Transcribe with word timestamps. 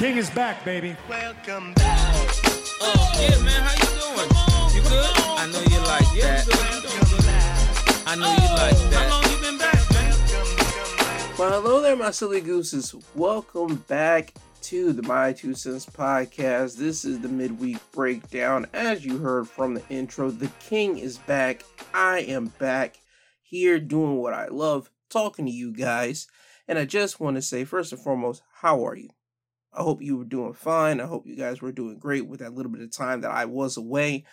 king 0.00 0.16
is 0.16 0.30
back, 0.30 0.64
baby. 0.64 0.96
Welcome 1.10 1.74
back. 1.74 2.14
Oh, 2.80 3.12
yeah, 3.20 3.38
man, 3.42 3.60
how 3.60 3.74
you 3.74 3.90
doing? 4.00 4.74
You 4.74 4.88
good? 4.88 5.12
I 5.36 5.46
know 5.52 5.60
you 5.60 5.78
like 5.84 6.08
that. 6.22 6.46
I 8.06 8.14
know 8.16 8.32
you 8.32 8.48
like 8.54 8.72
oh, 8.76 8.88
that. 8.88 9.10
How 9.10 9.20
long 9.20 9.30
you 9.30 9.42
been 9.42 9.58
back, 9.58 9.90
man? 9.92 11.36
Well, 11.38 11.60
hello 11.60 11.82
there, 11.82 11.96
my 11.96 12.12
silly 12.12 12.40
gooses. 12.40 12.94
Welcome 13.14 13.84
back 13.88 14.32
to 14.62 14.94
the 14.94 15.02
My 15.02 15.34
Two 15.34 15.52
Cents 15.52 15.84
podcast. 15.84 16.78
This 16.78 17.04
is 17.04 17.20
the 17.20 17.28
midweek 17.28 17.76
breakdown. 17.92 18.68
As 18.72 19.04
you 19.04 19.18
heard 19.18 19.48
from 19.48 19.74
the 19.74 19.82
intro, 19.90 20.30
the 20.30 20.50
king 20.60 20.96
is 20.96 21.18
back. 21.18 21.62
I 21.92 22.20
am 22.20 22.46
back 22.58 22.98
here 23.42 23.78
doing 23.78 24.16
what 24.16 24.32
I 24.32 24.46
love, 24.46 24.88
talking 25.10 25.44
to 25.44 25.52
you 25.52 25.74
guys. 25.74 26.26
And 26.66 26.78
I 26.78 26.86
just 26.86 27.20
want 27.20 27.36
to 27.36 27.42
say, 27.42 27.64
first 27.64 27.92
and 27.92 28.00
foremost, 28.00 28.40
how 28.62 28.86
are 28.86 28.96
you? 28.96 29.10
I 29.72 29.82
hope 29.82 30.02
you 30.02 30.16
were 30.16 30.24
doing 30.24 30.52
fine. 30.52 31.00
I 31.00 31.06
hope 31.06 31.26
you 31.26 31.36
guys 31.36 31.62
were 31.62 31.72
doing 31.72 31.98
great 31.98 32.26
with 32.26 32.40
that 32.40 32.54
little 32.54 32.72
bit 32.72 32.82
of 32.82 32.90
time 32.90 33.20
that 33.20 33.30
I 33.30 33.44
was 33.44 33.76
away. 33.76 34.24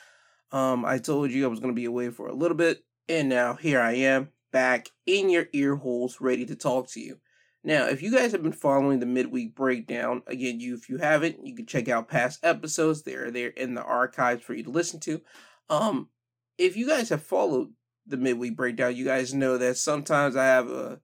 Um, 0.52 0.86
I 0.86 0.98
told 0.98 1.32
you 1.32 1.46
I 1.46 1.50
was 1.50 1.60
going 1.60 1.74
to 1.74 1.80
be 1.80 1.86
away 1.86 2.10
for 2.10 2.28
a 2.28 2.36
little 2.36 2.58
bit, 2.58 2.84
and 3.10 3.30
now 3.30 3.56
here 3.56 3.80
I 3.80 3.94
am 3.94 4.30
back 4.52 4.90
in 5.06 5.30
your 5.30 5.48
ear 5.54 5.76
holes, 5.76 6.22
ready 6.22 6.46
to 6.46 6.56
talk 6.56 6.90
to 6.92 7.00
you. 7.00 7.18
Now, 7.64 7.88
if 7.88 8.02
you 8.02 8.12
guys 8.12 8.32
have 8.32 8.44
been 8.44 8.54
following 8.54 9.00
the 9.00 9.06
midweek 9.06 9.54
breakdown, 9.54 10.22
again, 10.26 10.60
you 10.60 10.76
if 10.76 10.88
you 10.88 10.98
haven't, 10.98 11.46
you 11.46 11.54
can 11.54 11.66
check 11.66 11.90
out 11.90 12.08
past 12.08 12.40
episodes. 12.44 13.04
They're 13.04 13.30
there 13.30 13.50
in 13.50 13.74
the 13.74 13.84
archives 13.84 14.44
for 14.44 14.54
you 14.54 14.64
to 14.64 14.70
listen 14.70 15.02
to. 15.02 15.22
Um, 15.70 16.10
if 16.58 16.78
you 16.78 16.88
guys 16.88 17.10
have 17.10 17.24
followed 17.24 17.74
the 18.06 18.18
midweek 18.18 18.56
breakdown, 18.56 18.96
you 18.96 19.04
guys 19.04 19.34
know 19.34 19.58
that 19.58 19.78
sometimes 19.78 20.36
I 20.36 20.46
have 20.46 20.70
a 20.70 21.02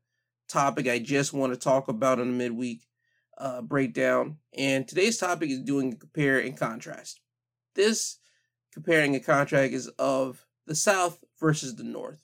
topic 0.48 0.88
I 0.88 1.00
just 1.00 1.34
want 1.34 1.54
to 1.54 1.59
talk 1.59 1.90
about 1.90 2.20
in 2.20 2.28
the 2.30 2.34
midweek 2.34 2.84
uh, 3.38 3.62
breakdown. 3.62 4.38
And 4.58 4.88
today's 4.88 5.17
topic 5.17 5.50
is 5.50 5.62
doing 5.62 5.94
a 5.94 5.95
compare 5.95 6.39
and 6.39 6.58
contrast. 6.58 7.20
This 7.75 8.20
comparing 8.72 9.16
and 9.16 9.25
contrast 9.25 9.73
is 9.73 9.88
of 10.00 10.45
the 10.66 10.75
South 10.75 11.23
versus 11.40 11.75
the 11.75 11.84
North, 11.84 12.23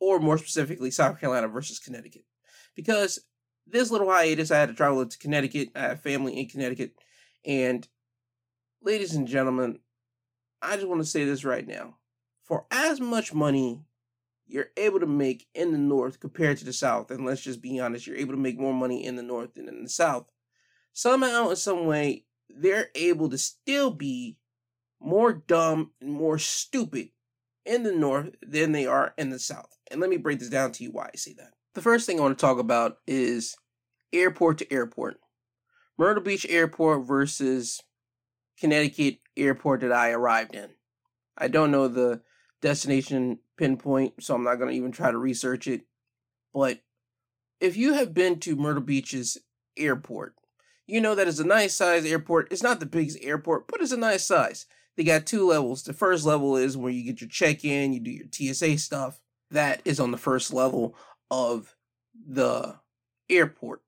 or 0.00 0.18
more 0.18 0.38
specifically, 0.38 0.90
South 0.90 1.20
Carolina 1.20 1.48
versus 1.48 1.78
Connecticut. 1.78 2.24
Because 2.74 3.20
this 3.66 3.90
little 3.90 4.10
hiatus, 4.10 4.50
I 4.50 4.58
had 4.58 4.68
to 4.68 4.74
travel 4.74 5.04
to 5.04 5.18
Connecticut. 5.18 5.70
I 5.74 5.80
have 5.80 6.00
family 6.00 6.38
in 6.38 6.48
Connecticut. 6.48 6.92
And 7.44 7.86
ladies 8.82 9.14
and 9.14 9.26
gentlemen, 9.26 9.78
I 10.60 10.76
just 10.76 10.88
want 10.88 11.00
to 11.00 11.08
say 11.08 11.24
this 11.24 11.44
right 11.44 11.66
now. 11.66 11.96
For 12.42 12.66
as 12.70 13.00
much 13.00 13.32
money 13.32 13.84
you're 14.46 14.70
able 14.76 15.00
to 15.00 15.06
make 15.06 15.46
in 15.54 15.72
the 15.72 15.78
North 15.78 16.20
compared 16.20 16.58
to 16.58 16.64
the 16.64 16.72
South, 16.72 17.10
and 17.10 17.24
let's 17.24 17.40
just 17.40 17.62
be 17.62 17.80
honest, 17.80 18.06
you're 18.06 18.16
able 18.16 18.34
to 18.34 18.40
make 18.40 18.58
more 18.58 18.74
money 18.74 19.04
in 19.04 19.16
the 19.16 19.22
North 19.22 19.54
than 19.54 19.68
in 19.68 19.82
the 19.82 19.88
South 19.88 20.26
somehow 20.94 21.50
in 21.50 21.56
some 21.56 21.84
way 21.84 22.24
they're 22.48 22.88
able 22.94 23.28
to 23.28 23.36
still 23.36 23.90
be 23.90 24.38
more 25.00 25.32
dumb 25.32 25.90
and 26.00 26.10
more 26.10 26.38
stupid 26.38 27.10
in 27.66 27.82
the 27.82 27.92
north 27.92 28.30
than 28.40 28.72
they 28.72 28.86
are 28.86 29.12
in 29.18 29.28
the 29.28 29.38
south. 29.38 29.76
And 29.90 30.00
let 30.00 30.08
me 30.08 30.16
break 30.16 30.38
this 30.38 30.48
down 30.48 30.72
to 30.72 30.84
you 30.84 30.90
why 30.90 31.10
I 31.12 31.16
say 31.16 31.34
that. 31.34 31.52
The 31.74 31.82
first 31.82 32.06
thing 32.06 32.18
I 32.18 32.22
want 32.22 32.38
to 32.38 32.40
talk 32.40 32.58
about 32.58 32.98
is 33.06 33.56
airport 34.12 34.58
to 34.58 34.72
airport. 34.72 35.18
Myrtle 35.98 36.22
Beach 36.22 36.46
Airport 36.48 37.06
versus 37.06 37.80
Connecticut 38.58 39.18
Airport 39.36 39.82
that 39.82 39.92
I 39.92 40.10
arrived 40.10 40.54
in. 40.54 40.70
I 41.36 41.48
don't 41.48 41.70
know 41.70 41.88
the 41.88 42.22
destination 42.60 43.38
pinpoint, 43.56 44.14
so 44.20 44.34
I'm 44.34 44.44
not 44.44 44.56
going 44.56 44.70
to 44.70 44.76
even 44.76 44.92
try 44.92 45.10
to 45.10 45.18
research 45.18 45.66
it. 45.66 45.82
But 46.52 46.80
if 47.60 47.76
you 47.76 47.94
have 47.94 48.14
been 48.14 48.40
to 48.40 48.56
Myrtle 48.56 48.82
Beach's 48.82 49.38
airport, 49.76 50.34
you 50.86 51.00
know 51.00 51.14
that 51.14 51.28
it's 51.28 51.38
a 51.38 51.44
nice 51.44 51.74
size 51.74 52.04
airport. 52.04 52.52
It's 52.52 52.62
not 52.62 52.80
the 52.80 52.86
biggest 52.86 53.18
airport, 53.22 53.68
but 53.68 53.80
it's 53.80 53.92
a 53.92 53.96
nice 53.96 54.24
size. 54.26 54.66
They 54.96 55.04
got 55.04 55.26
two 55.26 55.46
levels. 55.46 55.82
The 55.82 55.92
first 55.92 56.24
level 56.24 56.56
is 56.56 56.76
where 56.76 56.92
you 56.92 57.04
get 57.04 57.20
your 57.20 57.30
check 57.30 57.64
in, 57.64 57.92
you 57.92 58.00
do 58.00 58.10
your 58.10 58.26
TSA 58.30 58.78
stuff. 58.78 59.20
That 59.50 59.82
is 59.84 59.98
on 60.00 60.10
the 60.10 60.18
first 60.18 60.52
level 60.52 60.96
of 61.30 61.74
the 62.14 62.76
airport 63.28 63.82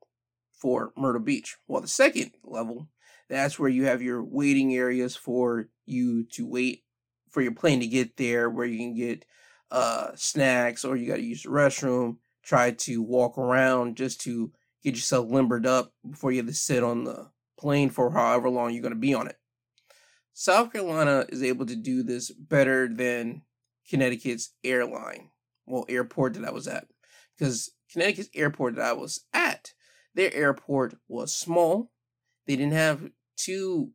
for 0.53 0.93
Myrtle 0.97 1.21
Beach. 1.21 1.57
Well, 1.69 1.81
the 1.81 1.89
second 1.89 2.33
level, 2.43 2.89
that's 3.29 3.59
where 3.59 3.69
you 3.69 3.85
have 3.85 4.03
your 4.03 4.23
waiting 4.23 4.75
areas 4.75 5.17
for 5.17 5.69
you 5.85 6.25
to 6.33 6.47
wait 6.47 6.83
for 7.31 7.43
your 7.43 7.53
plane 7.53 7.81
to 7.81 7.87
get 7.87 8.17
there, 8.17 8.49
where 8.49 8.67
you 8.67 8.79
can 8.79 8.95
get 8.95 9.25
uh, 9.71 10.11
snacks 10.15 10.85
or 10.85 10.97
you 10.97 11.07
got 11.07 11.17
to 11.17 11.23
use 11.23 11.43
the 11.43 11.51
restroom, 11.51 12.17
try 12.43 12.71
to 12.71 13.03
walk 13.03 13.37
around 13.37 13.97
just 13.97 14.21
to 14.23 14.51
get 14.83 14.95
yourself 14.95 15.29
limbered 15.31 15.67
up 15.67 15.93
before 16.09 16.33
you 16.33 16.39
have 16.39 16.47
to 16.47 16.55
sit 16.55 16.83
on 16.83 17.05
the 17.05 17.31
plane 17.59 17.91
for 17.91 18.11
however 18.11 18.49
long 18.49 18.73
you're 18.73 18.83
going 18.83 18.95
to 18.95 18.99
be 18.99 19.15
on 19.15 19.27
it. 19.27 19.39
South 20.33 20.73
Carolina 20.73 21.25
is 21.31 21.43
able 21.43 21.65
to 21.67 21.77
do 21.77 22.03
this 22.03 22.31
better 22.31 22.89
than 22.89 23.43
Connecticut's 23.89 24.53
airline, 24.63 25.31
well, 25.65 25.87
airport 25.89 26.35
that 26.35 26.45
I 26.45 26.51
was 26.51 26.69
at. 26.69 26.87
Because 27.37 27.71
Connecticut's 27.91 28.31
airport 28.35 28.77
that 28.77 28.85
I 28.85 28.93
was 28.93 29.25
at, 29.33 29.73
their 30.15 30.33
airport 30.35 30.97
was 31.09 31.35
small. 31.35 31.91
They 32.47 32.57
didn't 32.57 32.75
have 32.75 33.11
two 33.37 33.93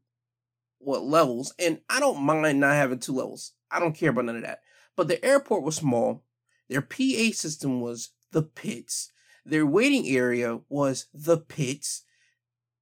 what 0.79 1.03
levels, 1.03 1.53
and 1.59 1.79
I 1.89 1.99
don't 1.99 2.21
mind 2.21 2.59
not 2.59 2.73
having 2.73 2.99
two 2.99 3.13
levels. 3.13 3.53
I 3.69 3.79
don't 3.79 3.95
care 3.95 4.09
about 4.09 4.25
none 4.25 4.37
of 4.37 4.41
that. 4.41 4.61
But 4.95 5.07
the 5.07 5.23
airport 5.23 5.63
was 5.63 5.75
small. 5.75 6.23
Their 6.69 6.81
PA 6.81 7.31
system 7.33 7.81
was 7.81 8.13
the 8.31 8.41
pits. 8.41 9.11
Their 9.45 9.65
waiting 9.65 10.07
area 10.07 10.59
was 10.69 11.07
the 11.13 11.37
pits. 11.37 12.03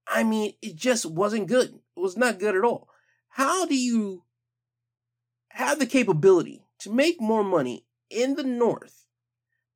I 0.07 0.23
mean, 0.23 0.53
it 0.61 0.75
just 0.75 1.05
wasn't 1.05 1.47
good. 1.47 1.69
It 1.95 1.99
was 1.99 2.17
not 2.17 2.39
good 2.39 2.55
at 2.55 2.63
all. 2.63 2.89
How 3.29 3.65
do 3.65 3.77
you 3.77 4.23
have 5.49 5.79
the 5.79 5.85
capability 5.85 6.65
to 6.79 6.91
make 6.91 7.21
more 7.21 7.43
money 7.43 7.85
in 8.09 8.35
the 8.35 8.43
North, 8.43 9.05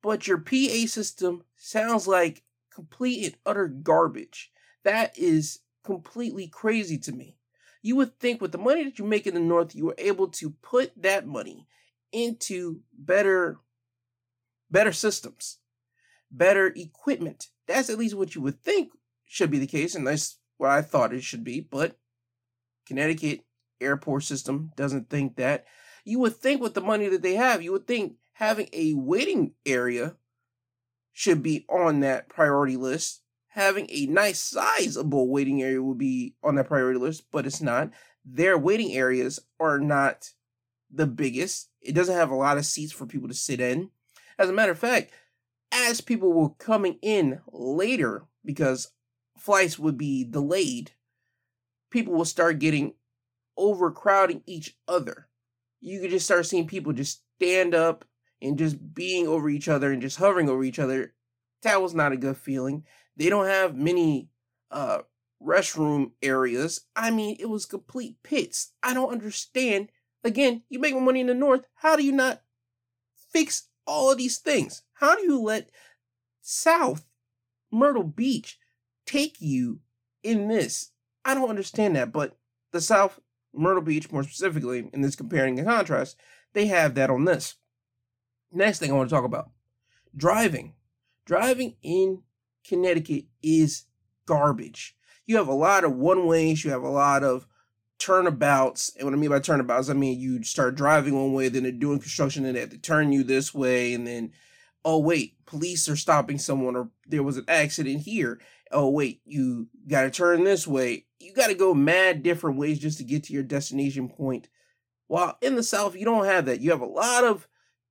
but 0.02 0.26
your 0.26 0.38
PA 0.38 0.86
system 0.86 1.44
sounds 1.56 2.06
like 2.06 2.42
complete 2.74 3.24
and 3.24 3.36
utter 3.46 3.68
garbage? 3.68 4.50
That 4.82 5.16
is 5.18 5.60
completely 5.84 6.48
crazy 6.48 6.98
to 6.98 7.12
me. 7.12 7.38
You 7.80 7.96
would 7.96 8.18
think 8.18 8.40
with 8.40 8.52
the 8.52 8.58
money 8.58 8.84
that 8.84 8.98
you 8.98 9.04
make 9.04 9.26
in 9.26 9.34
the 9.34 9.40
North, 9.40 9.74
you 9.74 9.86
were 9.86 9.94
able 9.98 10.28
to 10.28 10.50
put 10.50 10.90
that 11.02 11.26
money 11.26 11.66
into 12.12 12.80
better, 12.92 13.58
better 14.70 14.92
systems 14.92 15.58
better 16.36 16.72
equipment. 16.76 17.48
That's 17.66 17.90
at 17.90 17.98
least 17.98 18.16
what 18.16 18.34
you 18.34 18.42
would 18.42 18.60
think 18.60 18.92
should 19.24 19.50
be 19.50 19.58
the 19.58 19.66
case, 19.66 19.94
and 19.94 20.06
that's 20.06 20.38
what 20.58 20.70
I 20.70 20.82
thought 20.82 21.14
it 21.14 21.22
should 21.22 21.44
be. 21.44 21.60
But 21.60 21.98
Connecticut 22.86 23.40
airport 23.80 24.24
system 24.24 24.72
doesn't 24.76 25.10
think 25.10 25.36
that. 25.36 25.64
You 26.04 26.18
would 26.20 26.36
think 26.36 26.60
with 26.60 26.74
the 26.74 26.80
money 26.80 27.08
that 27.08 27.22
they 27.22 27.34
have, 27.34 27.62
you 27.62 27.72
would 27.72 27.86
think 27.86 28.14
having 28.34 28.68
a 28.72 28.94
waiting 28.94 29.52
area 29.64 30.16
should 31.12 31.42
be 31.42 31.64
on 31.68 32.00
that 32.00 32.28
priority 32.28 32.76
list. 32.76 33.22
Having 33.48 33.86
a 33.90 34.06
nice 34.06 34.40
sizable 34.40 35.28
waiting 35.28 35.62
area 35.62 35.80
would 35.80 35.96
be 35.96 36.34
on 36.42 36.56
that 36.56 36.66
priority 36.66 36.98
list, 36.98 37.24
but 37.30 37.46
it's 37.46 37.62
not. 37.62 37.90
Their 38.24 38.58
waiting 38.58 38.92
areas 38.92 39.38
are 39.60 39.78
not 39.78 40.30
the 40.90 41.06
biggest. 41.06 41.70
It 41.80 41.94
doesn't 41.94 42.14
have 42.14 42.30
a 42.30 42.36
lot 42.36 42.58
of 42.58 42.66
seats 42.66 42.92
for 42.92 43.06
people 43.06 43.28
to 43.28 43.34
sit 43.34 43.60
in. 43.60 43.90
As 44.38 44.48
a 44.48 44.52
matter 44.52 44.72
of 44.72 44.78
fact, 44.78 45.12
as 45.74 46.00
people 46.00 46.32
were 46.32 46.50
coming 46.50 46.98
in 47.02 47.40
later 47.52 48.24
because 48.44 48.92
flights 49.36 49.78
would 49.78 49.98
be 49.98 50.24
delayed, 50.24 50.92
people 51.90 52.14
will 52.14 52.24
start 52.24 52.60
getting 52.60 52.94
overcrowding 53.56 54.42
each 54.46 54.76
other. 54.86 55.28
You 55.80 56.00
could 56.00 56.10
just 56.10 56.26
start 56.26 56.46
seeing 56.46 56.66
people 56.66 56.92
just 56.92 57.22
stand 57.36 57.74
up 57.74 58.04
and 58.40 58.56
just 58.56 58.94
being 58.94 59.26
over 59.26 59.48
each 59.48 59.68
other 59.68 59.92
and 59.92 60.00
just 60.00 60.18
hovering 60.18 60.48
over 60.48 60.64
each 60.64 60.78
other. 60.78 61.14
That 61.62 61.82
was 61.82 61.94
not 61.94 62.12
a 62.12 62.16
good 62.16 62.36
feeling. 62.36 62.84
They 63.16 63.28
don't 63.28 63.46
have 63.46 63.76
many 63.76 64.28
uh 64.70 65.00
restroom 65.42 66.12
areas. 66.22 66.82
I 66.96 67.10
mean, 67.10 67.36
it 67.38 67.46
was 67.46 67.66
complete 67.66 68.16
pits. 68.22 68.72
I 68.82 68.94
don't 68.94 69.12
understand. 69.12 69.90
Again, 70.22 70.62
you 70.68 70.78
make 70.78 70.96
money 70.98 71.20
in 71.20 71.26
the 71.26 71.34
north. 71.34 71.66
How 71.74 71.96
do 71.96 72.04
you 72.04 72.12
not 72.12 72.42
fix 73.30 73.68
all 73.86 74.10
of 74.10 74.18
these 74.18 74.38
things? 74.38 74.82
How 75.04 75.16
do 75.16 75.22
you 75.22 75.38
let 75.38 75.68
South 76.40 77.04
Myrtle 77.70 78.04
Beach 78.04 78.58
take 79.04 79.36
you 79.38 79.80
in 80.22 80.48
this? 80.48 80.92
I 81.26 81.34
don't 81.34 81.50
understand 81.50 81.94
that, 81.94 82.10
but 82.10 82.38
the 82.72 82.80
South 82.80 83.20
Myrtle 83.52 83.82
Beach, 83.82 84.10
more 84.10 84.22
specifically, 84.22 84.88
in 84.94 85.02
this 85.02 85.14
comparing 85.14 85.58
and 85.58 85.68
contrast, 85.68 86.16
they 86.54 86.68
have 86.68 86.94
that 86.94 87.10
on 87.10 87.26
this. 87.26 87.56
Next 88.50 88.78
thing 88.78 88.90
I 88.90 88.94
want 88.94 89.10
to 89.10 89.14
talk 89.14 89.26
about 89.26 89.50
driving. 90.16 90.72
Driving 91.26 91.76
in 91.82 92.22
Connecticut 92.66 93.26
is 93.42 93.84
garbage. 94.24 94.96
You 95.26 95.36
have 95.36 95.48
a 95.48 95.52
lot 95.52 95.84
of 95.84 95.94
one 95.94 96.26
ways, 96.26 96.64
you 96.64 96.70
have 96.70 96.82
a 96.82 96.88
lot 96.88 97.22
of 97.22 97.46
turnabouts. 97.98 98.90
And 98.96 99.04
what 99.04 99.12
I 99.12 99.18
mean 99.18 99.28
by 99.28 99.40
turnabouts, 99.40 99.90
I 99.90 99.92
mean 99.92 100.18
you 100.18 100.42
start 100.44 100.76
driving 100.76 101.14
one 101.14 101.34
way, 101.34 101.50
then 101.50 101.64
they're 101.64 101.72
doing 101.72 101.98
construction 101.98 102.46
and 102.46 102.56
they 102.56 102.60
have 102.60 102.70
to 102.70 102.78
turn 102.78 103.12
you 103.12 103.22
this 103.22 103.52
way, 103.52 103.92
and 103.92 104.06
then 104.06 104.32
oh 104.84 104.98
wait, 104.98 105.34
police 105.46 105.88
are 105.88 105.96
stopping 105.96 106.38
someone 106.38 106.76
or 106.76 106.90
there 107.06 107.22
was 107.22 107.36
an 107.36 107.44
accident 107.48 108.02
here. 108.02 108.40
Oh 108.70 108.88
wait, 108.90 109.22
you 109.24 109.68
got 109.88 110.02
to 110.02 110.10
turn 110.10 110.44
this 110.44 110.66
way. 110.66 111.06
You 111.20 111.32
got 111.32 111.46
to 111.48 111.54
go 111.54 111.74
mad 111.74 112.22
different 112.22 112.58
ways 112.58 112.78
just 112.78 112.98
to 112.98 113.04
get 113.04 113.24
to 113.24 113.32
your 113.32 113.42
destination 113.42 114.08
point. 114.08 114.48
While 115.06 115.38
in 115.40 115.54
the 115.54 115.62
South, 115.62 115.96
you 115.96 116.04
don't 116.04 116.24
have 116.24 116.46
that. 116.46 116.60
You 116.60 116.70
have 116.70 116.80
a 116.80 116.86
lot 116.86 117.24
of 117.24 117.46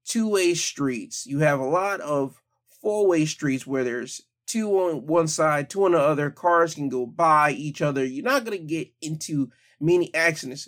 two-way 0.06 0.54
streets. 0.54 1.26
You 1.26 1.40
have 1.40 1.60
a 1.60 1.66
lot 1.66 2.02
of 2.02 2.42
four-way 2.82 3.26
streets 3.26 3.66
where 3.66 3.84
there's 3.84 4.22
two 4.46 4.70
on 4.80 5.08
one 5.08 5.28
side, 5.28 5.70
two 5.70 5.86
on 5.86 5.94
the 5.94 6.00
other. 6.00 6.30
Cars 6.30 6.76
can 6.76 6.90
go 6.90 7.06
by 7.06 7.52
each 7.52 7.82
other. 7.82 8.04
You're 8.04 8.26
not 8.26 8.46
going 8.46 8.58
to 8.58 8.64
get 8.64 8.92
into 9.02 9.50
many 9.80 10.14
accidents. 10.14 10.68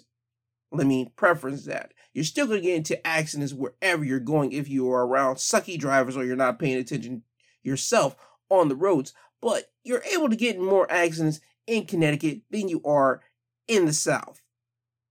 Let 0.75 0.87
me 0.87 1.11
preference 1.15 1.65
that. 1.65 1.93
You're 2.13 2.23
still 2.23 2.47
going 2.47 2.61
to 2.61 2.65
get 2.67 2.75
into 2.75 3.05
accidents 3.05 3.53
wherever 3.53 4.03
you're 4.03 4.19
going 4.19 4.51
if 4.51 4.69
you 4.69 4.89
are 4.91 5.05
around 5.05 5.35
sucky 5.35 5.77
drivers 5.77 6.15
or 6.15 6.23
you're 6.23 6.35
not 6.35 6.59
paying 6.59 6.77
attention 6.77 7.23
yourself 7.61 8.15
on 8.49 8.69
the 8.69 8.75
roads. 8.75 9.13
But 9.41 9.71
you're 9.83 10.03
able 10.13 10.29
to 10.29 10.35
get 10.35 10.55
in 10.55 10.63
more 10.63 10.89
accidents 10.91 11.39
in 11.67 11.85
Connecticut 11.85 12.41
than 12.49 12.69
you 12.69 12.81
are 12.85 13.21
in 13.67 13.85
the 13.85 13.93
South. 13.93 14.41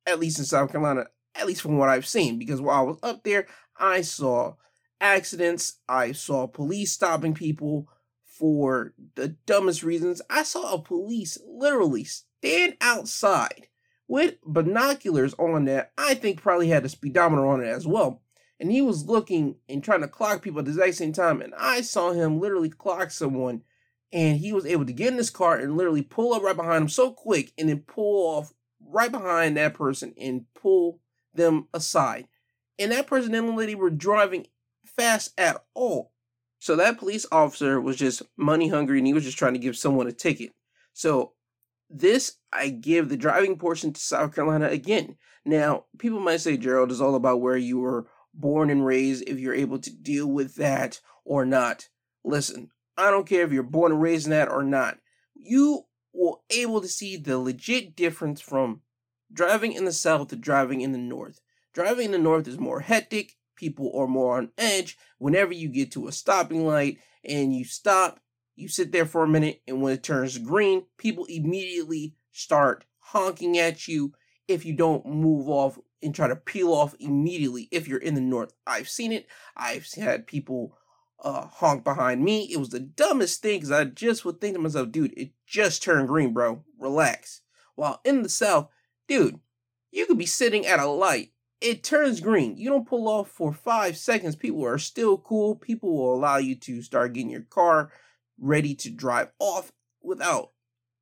At 0.07 0.21
least 0.21 0.39
in 0.39 0.45
South 0.45 0.71
Carolina, 0.71 1.07
at 1.35 1.47
least 1.47 1.63
from 1.63 1.79
what 1.79 1.89
I've 1.89 2.07
seen. 2.07 2.39
Because 2.39 2.61
while 2.61 2.79
I 2.79 2.83
was 2.83 2.99
up 3.03 3.25
there, 3.25 3.47
I 3.77 4.01
saw 4.01 4.55
accidents, 5.01 5.81
I 5.89 6.13
saw 6.13 6.47
police 6.47 6.93
stopping 6.93 7.35
people 7.35 7.89
for 8.25 8.95
the 9.15 9.29
dumbest 9.29 9.83
reasons. 9.83 10.21
I 10.29 10.43
saw 10.43 10.75
a 10.75 10.83
police 10.83 11.39
literally 11.47 12.05
stand 12.05 12.77
outside 12.81 13.69
with 14.09 14.37
binoculars 14.45 15.35
on 15.35 15.65
that, 15.67 15.93
I 15.97 16.15
think 16.15 16.43
probably 16.43 16.69
had 16.69 16.85
a 16.85 16.89
speedometer 16.89 17.47
on 17.47 17.63
it 17.63 17.69
as 17.69 17.87
well. 17.87 18.23
And 18.61 18.71
he 18.71 18.83
was 18.83 19.07
looking 19.07 19.57
and 19.69 19.83
trying 19.83 20.03
to 20.03 20.09
clock 20.09 20.43
people 20.43 20.61
at 20.61 20.67
the 20.67 20.71
exact 20.73 20.95
same 20.95 21.13
time. 21.13 21.41
And 21.41 21.55
I 21.59 21.81
saw 21.81 22.13
him 22.13 22.41
literally 22.41 22.71
clock 22.71 23.11
someone. 23.11 23.63
And 24.13 24.39
he 24.39 24.53
was 24.53 24.65
able 24.65 24.87
to 24.87 24.93
get 24.93 25.11
in 25.13 25.19
his 25.19 25.31
car 25.31 25.57
and 25.57 25.77
literally 25.77 26.03
pull 26.03 26.35
up 26.35 26.43
right 26.43 26.55
behind 26.55 26.83
him 26.83 26.89
so 26.89 27.11
quick 27.11 27.53
and 27.59 27.69
then 27.69 27.81
pull 27.81 28.37
off 28.37 28.53
right 28.81 29.11
behind 29.11 29.57
that 29.57 29.75
person 29.75 30.15
and 30.21 30.45
pull 30.55 31.01
them 31.35 31.67
aside. 31.75 32.29
And 32.79 32.93
that 32.93 33.09
person 33.09 33.35
and 33.35 33.49
the 33.49 33.53
lady 33.53 33.75
were 33.75 33.91
driving 33.91 34.47
fast 34.85 35.33
at 35.37 35.65
all. 35.75 36.13
So 36.61 36.77
that 36.77 36.99
police 36.99 37.27
officer 37.33 37.81
was 37.81 37.97
just 37.97 38.23
money 38.37 38.69
hungry 38.69 38.99
and 38.99 39.07
he 39.07 39.13
was 39.13 39.25
just 39.25 39.37
trying 39.37 39.55
to 39.55 39.59
give 39.59 39.77
someone 39.77 40.07
a 40.07 40.13
ticket. 40.13 40.53
So 40.93 41.33
this 41.91 42.39
I 42.53 42.69
give 42.69 43.09
the 43.09 43.17
driving 43.17 43.59
portion 43.59 43.93
to 43.93 44.01
South 44.01 44.35
Carolina 44.35 44.69
again. 44.69 45.17
Now, 45.45 45.85
people 45.99 46.21
might 46.21 46.41
say 46.41 46.57
Gerald 46.57 46.91
is 46.91 47.01
all 47.01 47.15
about 47.15 47.41
where 47.41 47.57
you 47.57 47.79
were 47.79 48.07
born 48.33 48.71
and 48.71 48.85
raised, 48.85 49.25
if 49.29 49.39
you're 49.39 49.55
able 49.55 49.79
to 49.79 49.95
deal 49.95 50.27
with 50.27 50.57
that 50.57 51.01
or 51.25 51.45
not. 51.45 51.89
Listen, 52.25 52.71
I 52.97 53.11
don't 53.11 53.29
care 53.29 53.45
if 53.45 53.53
you're 53.53 53.63
born 53.63 53.93
and 53.93 54.03
raised 54.03 54.27
in 54.27 54.31
that 54.31 54.49
or 54.51 54.63
not. 54.63 54.99
You 55.35 55.83
were 56.13 56.37
able 56.51 56.81
to 56.81 56.89
see 56.89 57.17
the 57.17 57.39
legit 57.39 57.97
difference 57.97 58.41
from 58.41 58.83
driving 59.33 59.73
in 59.73 59.85
the 59.85 59.93
south 59.93 60.29
to 60.29 60.37
driving 60.37 60.81
in 60.81 60.93
the 60.93 60.99
north. 60.99 61.41
Driving 61.73 62.07
in 62.07 62.13
the 62.13 62.19
north 62.19 62.47
is 62.47 62.59
more 62.59 62.81
hectic, 62.81 63.33
people 63.57 63.93
are 63.95 64.07
more 64.07 64.39
on 64.39 64.51
edge. 64.57 64.97
Whenever 65.19 65.53
you 65.53 65.69
get 65.69 65.91
to 65.93 66.07
a 66.07 66.13
stopping 66.13 66.67
light 66.67 66.99
and 67.25 67.55
you 67.55 67.65
stop, 67.65 68.21
you 68.57 68.69
sit 68.69 68.93
there 68.93 69.07
for 69.07 69.25
a 69.25 69.29
minute, 69.29 69.63
and 69.67 69.83
when 69.83 69.93
it 69.93 70.03
turns 70.03 70.39
green, 70.39 70.85
people 70.99 71.25
immediately 71.27 72.15
start 72.33 72.85
honking 72.99 73.59
at 73.59 73.89
you 73.89 74.13
if 74.49 74.65
you 74.65 74.75
don't 74.75 75.07
move 75.07 75.49
off 75.49 75.79
and 76.03 76.15
try 76.15 76.29
to 76.29 76.37
peel 76.37 76.73
off 76.73 76.95
immediately 77.01 77.69
if 77.71 77.89
you're 77.89 77.99
in 77.99 78.15
the 78.15 78.21
north. 78.21 78.53
I've 78.67 78.89
seen 78.89 79.13
it. 79.13 79.27
I've 79.57 79.87
had 79.95 80.27
people 80.27 80.77
uh, 81.23 81.47
honk 81.47 81.83
behind 81.83 82.23
me. 82.23 82.45
It 82.53 82.59
was 82.59 82.69
the 82.69 82.81
dumbest 82.81 83.43
thing 83.43 83.59
because 83.59 83.73
I 83.73 83.85
just 83.85 84.25
would 84.25 84.41
think 84.41 84.55
to 84.55 84.61
myself, 84.61 84.93
dude, 84.93 85.15
it 85.17 85.31
just 85.47 85.83
turned 85.83 86.09
green, 86.09 86.33
bro. 86.33 86.63
Relax. 86.79 87.41
While 87.75 88.01
in 88.05 88.23
the 88.23 88.29
south, 88.29 88.69
dude, 89.09 89.41
you 89.91 90.07
could 90.07 90.19
be 90.19 90.27
sitting 90.27 90.67
at 90.67 90.81
a 90.81 90.87
light. 90.87 91.31
It 91.61 91.83
turns 91.83 92.21
green. 92.21 92.59
You 92.59 92.69
don't 92.69 92.87
pull 92.87 93.09
off 93.09 93.31
for 93.31 93.53
five 93.53 93.97
seconds. 93.97 94.37
People 94.37 94.65
are 94.67 94.77
still 94.77 95.17
cool. 95.17 95.57
People 95.57 95.97
will 95.97 96.15
allow 96.15 96.37
you 96.37 96.55
to 96.57 96.83
start 96.83 97.15
getting 97.15 97.31
your 97.31 97.43
car 97.43 97.91
ready 98.39 98.75
to 98.75 98.91
drive 98.91 99.31
off 99.39 99.73
without 100.03 100.51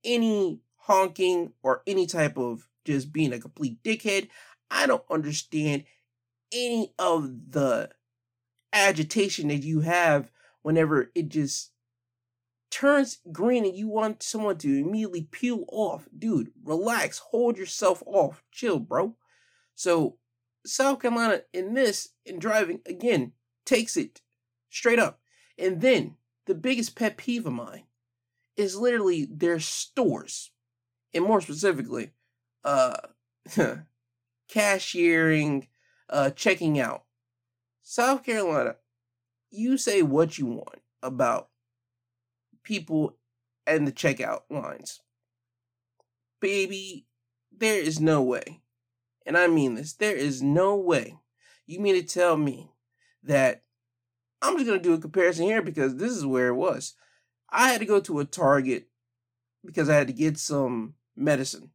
any 0.05 0.61
honking 0.77 1.53
or 1.63 1.83
any 1.87 2.07
type 2.07 2.37
of 2.37 2.69
just 2.85 3.13
being 3.13 3.33
a 3.33 3.39
complete 3.39 3.83
dickhead. 3.83 4.29
I 4.71 4.87
don't 4.87 5.05
understand 5.11 5.85
any 6.53 6.95
of 6.99 7.51
the 7.51 7.91
agitation 8.73 9.49
that 9.49 9.63
you 9.63 9.81
have 9.81 10.31
whenever 10.63 11.11
it 11.15 11.29
just 11.29 11.73
turns 12.71 13.19
green 13.31 13.65
and 13.65 13.77
you 13.77 13.87
want 13.89 14.23
someone 14.23 14.57
to 14.59 14.81
immediately 14.81 15.29
peel 15.31 15.65
off. 15.69 16.09
Dude, 16.17 16.53
relax, 16.65 17.19
hold 17.19 17.59
yourself 17.59 18.03
off, 18.07 18.43
chill, 18.51 18.79
bro. 18.79 19.15
So, 19.75 20.17
South 20.65 21.01
Carolina 21.01 21.43
in 21.53 21.75
this, 21.75 22.11
in 22.25 22.39
driving, 22.39 22.81
again, 22.87 23.33
takes 23.67 23.97
it 23.97 24.23
straight 24.71 24.99
up. 24.99 25.21
And 25.59 25.81
then 25.81 26.17
the 26.47 26.55
biggest 26.55 26.97
pet 26.97 27.17
peeve 27.17 27.47
of 27.47 27.53
mine 27.53 27.85
is 28.57 28.77
literally 28.77 29.25
their 29.25 29.61
stores, 29.61 30.51
and 31.15 31.25
more 31.25 31.41
specifically, 31.41 32.11
uh, 32.65 32.97
cashiering, 34.49 35.69
uh, 36.09 36.31
checking 36.31 36.79
out. 36.79 37.05
South 37.83 38.25
Carolina, 38.25 38.77
you 39.51 39.77
say 39.77 40.03
what 40.03 40.39
you 40.39 40.47
want 40.47 40.81
about 41.03 41.49
people 42.63 43.17
and 43.67 43.87
the 43.87 43.93
checkout 43.93 44.43
lines. 44.51 45.01
Baby, 46.41 47.07
there 47.57 47.81
is 47.81 48.01
no 48.01 48.23
way, 48.23 48.61
and 49.25 49.37
I 49.37 49.47
mean 49.47 49.75
this, 49.75 49.93
there 49.93 50.17
is 50.17 50.43
no 50.43 50.77
way 50.77 51.17
you 51.67 51.81
mean 51.81 51.95
to 51.95 52.03
tell 52.03 52.37
me 52.37 52.71
that 53.23 53.63
I'm 54.43 54.57
just 54.57 54.67
going 54.67 54.79
to 54.79 54.83
do 54.83 54.95
a 54.95 55.01
comparison 55.01 55.45
here 55.45 55.63
because 55.63 55.97
this 55.97 56.13
is 56.13 56.27
where 56.27 56.49
it 56.49 56.57
was. 56.57 56.95
I 57.49 57.71
had 57.71 57.81
to 57.81 57.87
go 57.87 58.01
to 58.01 58.19
a 58.19 58.25
Target 58.25 58.89
because 59.65 59.89
I 59.89 59.95
had 59.95 60.09
to 60.09 60.13
get 60.13 60.39
some 60.39 60.95
medicine. 61.17 61.71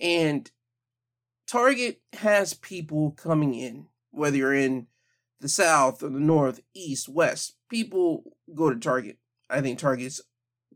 And 0.00 0.50
Target 1.46 2.00
has 2.14 2.54
people 2.54 3.12
coming 3.12 3.54
in, 3.54 3.86
whether 4.10 4.36
you're 4.36 4.54
in 4.54 4.88
the 5.40 5.48
South 5.48 6.02
or 6.02 6.08
the 6.08 6.20
North, 6.20 6.60
East, 6.74 7.08
West. 7.08 7.56
People 7.70 8.24
go 8.54 8.70
to 8.70 8.78
Target. 8.78 9.18
I 9.48 9.60
think 9.60 9.78
Target's 9.78 10.20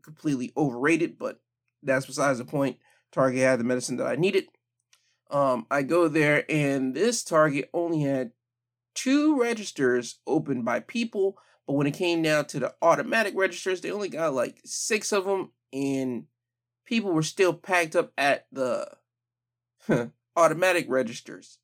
completely 0.01 0.51
overrated, 0.55 1.19
but 1.19 1.39
that's 1.81 2.05
besides 2.05 2.39
the 2.39 2.45
point. 2.45 2.77
Target 3.11 3.41
had 3.41 3.59
the 3.59 3.63
medicine 3.65 3.97
that 3.97 4.07
I 4.07 4.15
needed. 4.15 4.45
Um, 5.29 5.65
I 5.69 5.81
go 5.81 6.07
there, 6.07 6.45
and 6.49 6.93
this 6.93 7.23
Target 7.23 7.69
only 7.73 8.01
had 8.01 8.31
two 8.93 9.39
registers 9.39 10.19
opened 10.27 10.65
by 10.65 10.79
people, 10.79 11.37
but 11.67 11.73
when 11.73 11.87
it 11.87 11.93
came 11.93 12.21
down 12.21 12.45
to 12.45 12.59
the 12.59 12.73
automatic 12.81 13.33
registers, 13.35 13.81
they 13.81 13.91
only 13.91 14.09
got 14.09 14.33
like 14.33 14.61
six 14.65 15.11
of 15.11 15.25
them, 15.25 15.51
and 15.71 16.25
people 16.85 17.11
were 17.11 17.23
still 17.23 17.53
packed 17.53 17.95
up 17.95 18.11
at 18.17 18.47
the 18.51 18.87
automatic 20.35 20.85
registers. 20.89 21.59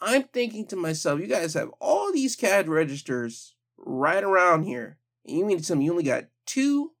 I'm 0.00 0.24
thinking 0.24 0.66
to 0.68 0.76
myself, 0.76 1.20
you 1.20 1.26
guys 1.26 1.54
have 1.54 1.70
all 1.80 2.12
these 2.12 2.36
CAD 2.36 2.68
registers 2.68 3.54
right 3.78 4.22
around 4.22 4.64
here, 4.64 4.98
and 5.26 5.38
you 5.38 5.44
mean 5.44 5.58
to 5.58 5.64
tell 5.64 5.76
me 5.76 5.84
you 5.84 5.92
only 5.92 6.04
got 6.04 6.24
two 6.46 6.92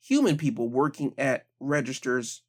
human 0.00 0.36
people 0.36 0.68
working 0.68 1.14
at 1.16 1.46
registers 1.60 2.42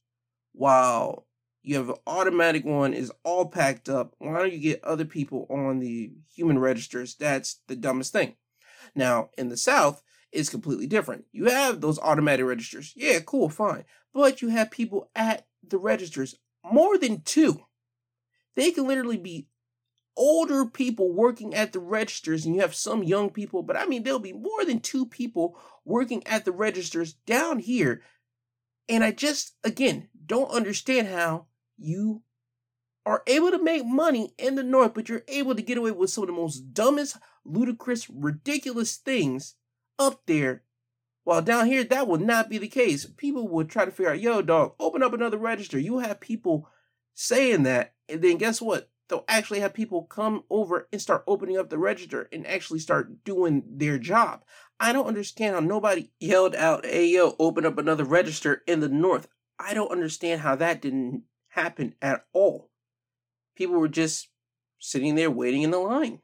while 0.53 1.27
you 1.63 1.75
have 1.75 1.89
an 1.89 1.95
automatic 2.07 2.65
one 2.65 2.93
is 2.93 3.11
all 3.23 3.45
packed 3.47 3.87
up. 3.87 4.15
Why 4.17 4.39
don't 4.39 4.53
you 4.53 4.59
get 4.59 4.83
other 4.83 5.05
people 5.05 5.45
on 5.49 5.79
the 5.79 6.11
human 6.33 6.59
registers? 6.59 7.15
That's 7.15 7.61
the 7.67 7.75
dumbest 7.75 8.11
thing. 8.11 8.35
Now, 8.95 9.29
in 9.37 9.49
the 9.49 9.57
South, 9.57 10.01
it's 10.31 10.49
completely 10.49 10.87
different. 10.87 11.25
You 11.31 11.45
have 11.45 11.81
those 11.81 11.99
automatic 11.99 12.45
registers. 12.45 12.93
Yeah, 12.95 13.19
cool, 13.19 13.49
fine. 13.49 13.85
But 14.13 14.41
you 14.41 14.49
have 14.49 14.71
people 14.71 15.09
at 15.15 15.45
the 15.67 15.77
registers, 15.77 16.35
more 16.63 16.97
than 16.97 17.21
two. 17.21 17.61
They 18.55 18.71
can 18.71 18.87
literally 18.87 19.17
be 19.17 19.47
older 20.17 20.65
people 20.65 21.13
working 21.13 21.53
at 21.53 21.73
the 21.73 21.79
registers, 21.79 22.45
and 22.45 22.55
you 22.55 22.61
have 22.61 22.75
some 22.75 23.03
young 23.03 23.29
people, 23.29 23.63
but 23.63 23.77
I 23.77 23.85
mean, 23.85 24.03
there'll 24.03 24.19
be 24.19 24.33
more 24.33 24.65
than 24.65 24.79
two 24.79 25.05
people 25.05 25.57
working 25.85 26.25
at 26.27 26.43
the 26.43 26.51
registers 26.51 27.13
down 27.13 27.59
here. 27.59 28.01
And 28.89 29.03
I 29.03 29.11
just, 29.11 29.55
again, 29.63 30.09
don't 30.25 30.51
understand 30.51 31.07
how 31.07 31.47
you 31.81 32.21
are 33.05 33.23
able 33.27 33.51
to 33.51 33.63
make 33.63 33.85
money 33.85 34.33
in 34.37 34.55
the 34.55 34.63
North, 34.63 34.93
but 34.93 35.09
you're 35.09 35.23
able 35.27 35.55
to 35.55 35.61
get 35.61 35.77
away 35.77 35.91
with 35.91 36.09
some 36.09 36.23
of 36.23 36.27
the 36.27 36.33
most 36.33 36.73
dumbest, 36.73 37.17
ludicrous, 37.43 38.09
ridiculous 38.09 38.95
things 38.95 39.55
up 39.97 40.21
there. 40.27 40.63
While 41.23 41.41
down 41.41 41.67
here, 41.67 41.83
that 41.83 42.07
will 42.07 42.19
not 42.19 42.49
be 42.49 42.57
the 42.57 42.67
case. 42.67 43.05
People 43.05 43.47
will 43.47 43.65
try 43.65 43.85
to 43.85 43.91
figure 43.91 44.11
out, 44.11 44.21
yo, 44.21 44.41
dog, 44.41 44.73
open 44.79 45.03
up 45.03 45.13
another 45.13 45.37
register. 45.37 45.79
You 45.79 45.99
have 45.99 46.19
people 46.19 46.67
saying 47.13 47.63
that, 47.63 47.93
and 48.09 48.21
then 48.21 48.37
guess 48.37 48.61
what? 48.61 48.91
they'll 49.11 49.25
actually 49.27 49.59
have 49.59 49.73
people 49.73 50.03
come 50.03 50.43
over 50.49 50.87
and 50.91 51.01
start 51.01 51.23
opening 51.27 51.57
up 51.57 51.69
the 51.69 51.77
register 51.77 52.29
and 52.31 52.47
actually 52.47 52.79
start 52.79 53.23
doing 53.25 53.61
their 53.69 53.99
job. 53.99 54.41
I 54.79 54.93
don't 54.93 55.05
understand 55.05 55.53
how 55.53 55.59
nobody 55.59 56.11
yelled 56.19 56.55
out, 56.55 56.85
hey 56.85 57.07
yo, 57.07 57.35
open 57.37 57.65
up 57.65 57.77
another 57.77 58.05
register 58.05 58.63
in 58.65 58.79
the 58.79 58.87
north. 58.87 59.27
I 59.59 59.73
don't 59.73 59.91
understand 59.91 60.41
how 60.41 60.55
that 60.55 60.81
didn't 60.81 61.23
happen 61.51 61.95
at 62.01 62.25
all. 62.33 62.69
People 63.55 63.77
were 63.77 63.87
just 63.87 64.29
sitting 64.79 65.15
there 65.15 65.31
waiting 65.31 65.61
in 65.61 65.71
the 65.71 65.77
line 65.79 66.19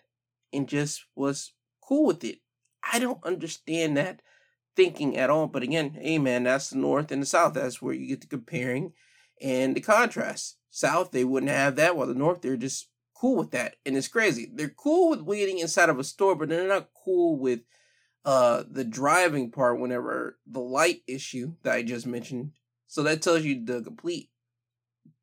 and 0.52 0.68
just 0.68 1.06
was 1.16 1.54
cool 1.82 2.06
with 2.06 2.24
it. 2.24 2.40
I 2.92 3.00
don't 3.00 3.24
understand 3.24 3.98
that 3.98 4.22
thinking 4.76 5.18
at 5.18 5.30
all. 5.30 5.48
But 5.48 5.64
again, 5.64 5.98
hey 6.02 6.18
man, 6.18 6.44
that's 6.44 6.70
the 6.70 6.78
north 6.78 7.12
and 7.12 7.22
the 7.22 7.26
south. 7.26 7.54
That's 7.54 7.82
where 7.82 7.94
you 7.94 8.08
get 8.08 8.22
the 8.22 8.28
comparing 8.28 8.94
and 9.42 9.76
the 9.76 9.82
contrast. 9.82 10.58
South, 10.70 11.12
they 11.12 11.24
wouldn't 11.24 11.52
have 11.52 11.76
that, 11.76 11.96
while 11.96 12.08
the 12.08 12.14
North, 12.14 12.42
they're 12.42 12.56
just 12.56 12.90
cool 13.16 13.36
with 13.36 13.52
that. 13.52 13.78
And 13.86 13.98
it's 13.98 14.08
crazy. 14.08 14.52
They're 14.54 14.70
cool 14.70 15.10
with 15.10 15.22
waiting 15.22 15.58
inside 15.60 15.90
of 15.90 15.98
a 15.98 16.04
store, 16.04 16.36
but 16.36 16.50
they're 16.50 16.68
not 16.68 16.90
cool 17.04 17.38
with 17.38 17.62
uh 18.26 18.64
the 18.70 18.84
driving 18.84 19.52
part 19.52 19.80
whenever 19.80 20.38
the 20.46 20.60
light 20.60 21.02
issue 21.08 21.54
that 21.64 21.74
I 21.74 21.84
just 21.84 22.06
mentioned. 22.06 22.52
So 22.88 23.04
that 23.04 23.22
tells 23.22 23.44
you 23.44 23.64
the 23.64 23.82
complete 23.82 24.30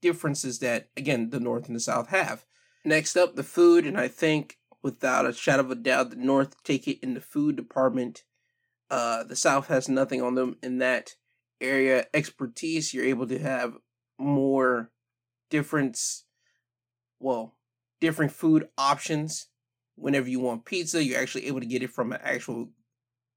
differences 0.05 0.59
that 0.59 0.91
again 0.99 1.31
the 1.31 1.41
North 1.41 1.67
and 1.67 1.75
the 1.75 1.81
South 1.81 2.09
have. 2.09 2.45
Next 2.85 3.17
up, 3.17 3.37
the 3.37 3.43
food, 3.43 3.87
and 3.87 3.99
I 3.99 4.09
think 4.09 4.59
without 4.83 5.25
a 5.25 5.33
shadow 5.33 5.63
of 5.63 5.71
a 5.71 5.75
doubt, 5.75 6.11
the 6.11 6.17
North 6.17 6.63
take 6.63 6.87
it 6.87 6.99
in 7.03 7.15
the 7.15 7.23
food 7.23 7.57
department. 7.57 8.25
Uh, 8.91 9.25
the 9.25 9.35
South 9.35 9.69
has 9.69 9.89
nothing 9.89 10.21
on 10.21 10.35
them 10.35 10.59
in 10.63 10.77
that 10.79 11.15
area 11.59 12.05
expertise. 12.13 12.93
You're 12.93 13.07
able 13.07 13.27
to 13.29 13.39
have 13.39 13.79
more 14.19 14.91
different, 15.49 15.99
well, 17.19 17.55
different 17.99 18.33
food 18.33 18.69
options. 18.77 19.47
Whenever 19.97 20.29
you 20.29 20.41
want 20.41 20.67
pizza, 20.67 21.03
you're 21.03 21.21
actually 21.21 21.47
able 21.47 21.61
to 21.61 21.67
get 21.67 21.83
it 21.83 21.91
from 21.91 22.13
an 22.13 22.21
actual 22.23 22.69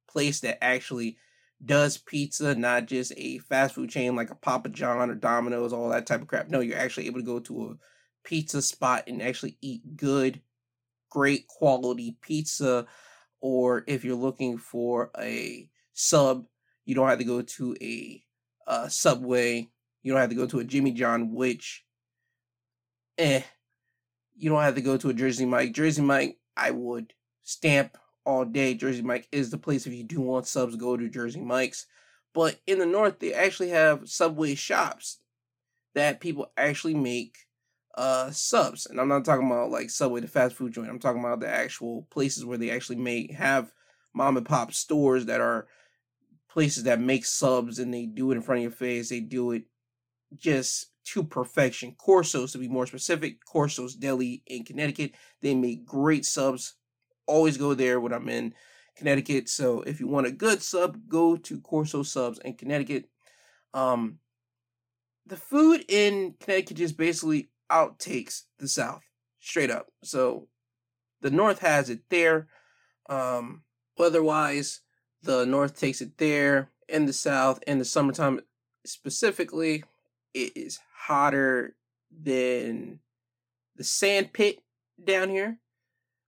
place 0.09 0.41
that 0.41 0.61
actually 0.61 1.15
does 1.63 1.97
pizza, 1.97 2.55
not 2.55 2.85
just 2.85 3.13
a 3.17 3.39
fast 3.39 3.75
food 3.75 3.89
chain 3.89 4.15
like 4.15 4.29
a 4.29 4.35
Papa 4.35 4.69
John 4.69 5.09
or 5.09 5.15
Domino's, 5.15 5.73
all 5.73 5.89
that 5.89 6.05
type 6.05 6.21
of 6.21 6.27
crap. 6.27 6.49
No, 6.49 6.59
you're 6.59 6.77
actually 6.77 7.07
able 7.07 7.19
to 7.19 7.25
go 7.25 7.39
to 7.39 7.71
a 7.71 8.27
pizza 8.27 8.61
spot 8.61 9.03
and 9.07 9.21
actually 9.21 9.57
eat 9.61 9.95
good, 9.95 10.41
great 11.09 11.47
quality 11.47 12.17
pizza. 12.21 12.85
Or 13.41 13.83
if 13.87 14.03
you're 14.03 14.15
looking 14.15 14.57
for 14.57 15.11
a 15.19 15.69
sub, 15.93 16.45
you 16.85 16.95
don't 16.95 17.09
have 17.09 17.19
to 17.19 17.25
go 17.25 17.41
to 17.41 17.75
a 17.81 18.23
uh, 18.67 18.87
Subway. 18.87 19.69
You 20.03 20.11
don't 20.11 20.21
have 20.21 20.29
to 20.29 20.35
go 20.35 20.45
to 20.47 20.59
a 20.59 20.63
Jimmy 20.63 20.91
John, 20.91 21.33
which 21.33 21.83
eh, 23.17 23.41
you 24.35 24.49
don't 24.49 24.61
have 24.61 24.75
to 24.75 24.81
go 24.81 24.97
to 24.97 25.09
a 25.09 25.13
Jersey 25.13 25.45
Mike. 25.45 25.73
Jersey 25.73 26.01
Mike, 26.01 26.37
I 26.55 26.71
would 26.71 27.13
stamp 27.43 27.97
all 28.27 28.43
day. 28.43 28.73
Jersey 28.73 29.01
Mike 29.01 29.27
is 29.31 29.49
the 29.49 29.57
place 29.57 29.87
if 29.87 29.93
you 29.93 30.03
do 30.03 30.19
want 30.19 30.45
subs, 30.45 30.75
go 30.75 30.97
to 30.97 31.09
Jersey 31.09 31.39
Mike's. 31.39 31.87
But 32.33 32.59
in 32.67 32.77
the 32.77 32.85
north, 32.85 33.19
they 33.19 33.33
actually 33.33 33.69
have 33.69 34.09
Subway 34.09 34.53
shops 34.53 35.19
that 35.95 36.19
people 36.19 36.51
actually 36.57 36.93
make 36.93 37.37
uh 37.95 38.29
subs. 38.29 38.85
And 38.85 38.99
I'm 38.99 39.07
not 39.07 39.25
talking 39.25 39.47
about 39.47 39.71
like 39.71 39.89
Subway, 39.89 40.19
the 40.19 40.27
fast 40.27 40.55
food 40.55 40.73
joint. 40.73 40.89
I'm 40.89 40.99
talking 40.99 41.21
about 41.21 41.39
the 41.39 41.47
actual 41.47 42.05
places 42.11 42.45
where 42.45 42.57
they 42.57 42.69
actually 42.69 42.97
make 42.97 43.31
have 43.31 43.71
mom 44.13 44.37
and 44.37 44.45
pop 44.45 44.73
stores 44.73 45.25
that 45.25 45.41
are 45.41 45.67
places 46.49 46.83
that 46.83 46.99
make 46.99 47.25
subs 47.25 47.79
and 47.79 47.93
they 47.93 48.05
do 48.05 48.31
it 48.31 48.35
in 48.35 48.41
front 48.41 48.59
of 48.59 48.63
your 48.63 48.71
face. 48.71 49.09
They 49.09 49.21
do 49.21 49.51
it 49.51 49.63
just 50.35 50.87
to 51.05 51.23
perfection. 51.23 51.95
Corso's, 51.97 52.51
to 52.51 52.57
be 52.57 52.67
more 52.67 52.85
specific, 52.85 53.37
Corso's 53.45 53.95
Deli 53.95 54.43
in 54.45 54.65
Connecticut. 54.65 55.13
They 55.41 55.55
make 55.55 55.85
great 55.85 56.25
subs. 56.25 56.75
Always 57.27 57.57
go 57.57 57.73
there 57.73 57.99
when 57.99 58.13
I'm 58.13 58.29
in 58.29 58.53
Connecticut. 58.95 59.49
So 59.49 59.81
if 59.81 59.99
you 59.99 60.07
want 60.07 60.27
a 60.27 60.31
good 60.31 60.61
sub, 60.61 61.07
go 61.07 61.37
to 61.37 61.61
Corso 61.61 62.03
Subs 62.03 62.39
in 62.39 62.55
Connecticut. 62.55 63.09
Um, 63.73 64.19
the 65.25 65.37
food 65.37 65.85
in 65.87 66.35
Connecticut 66.39 66.77
just 66.77 66.97
basically 66.97 67.49
outtakes 67.69 68.43
the 68.59 68.67
South, 68.67 69.03
straight 69.39 69.69
up. 69.69 69.87
So 70.03 70.47
the 71.21 71.29
North 71.29 71.59
has 71.59 71.89
it 71.89 72.01
there. 72.09 72.47
Um, 73.09 73.63
weather-wise, 73.97 74.81
the 75.21 75.45
North 75.45 75.79
takes 75.79 76.01
it 76.01 76.17
there. 76.17 76.71
In 76.89 77.05
the 77.05 77.13
South, 77.13 77.61
in 77.67 77.79
the 77.79 77.85
summertime 77.85 78.39
specifically, 78.85 79.83
it 80.33 80.55
is 80.55 80.79
hotter 80.95 81.75
than 82.09 82.99
the 83.75 83.83
sand 83.83 84.31
pit 84.31 84.59
down 85.03 85.29
here, 85.29 85.59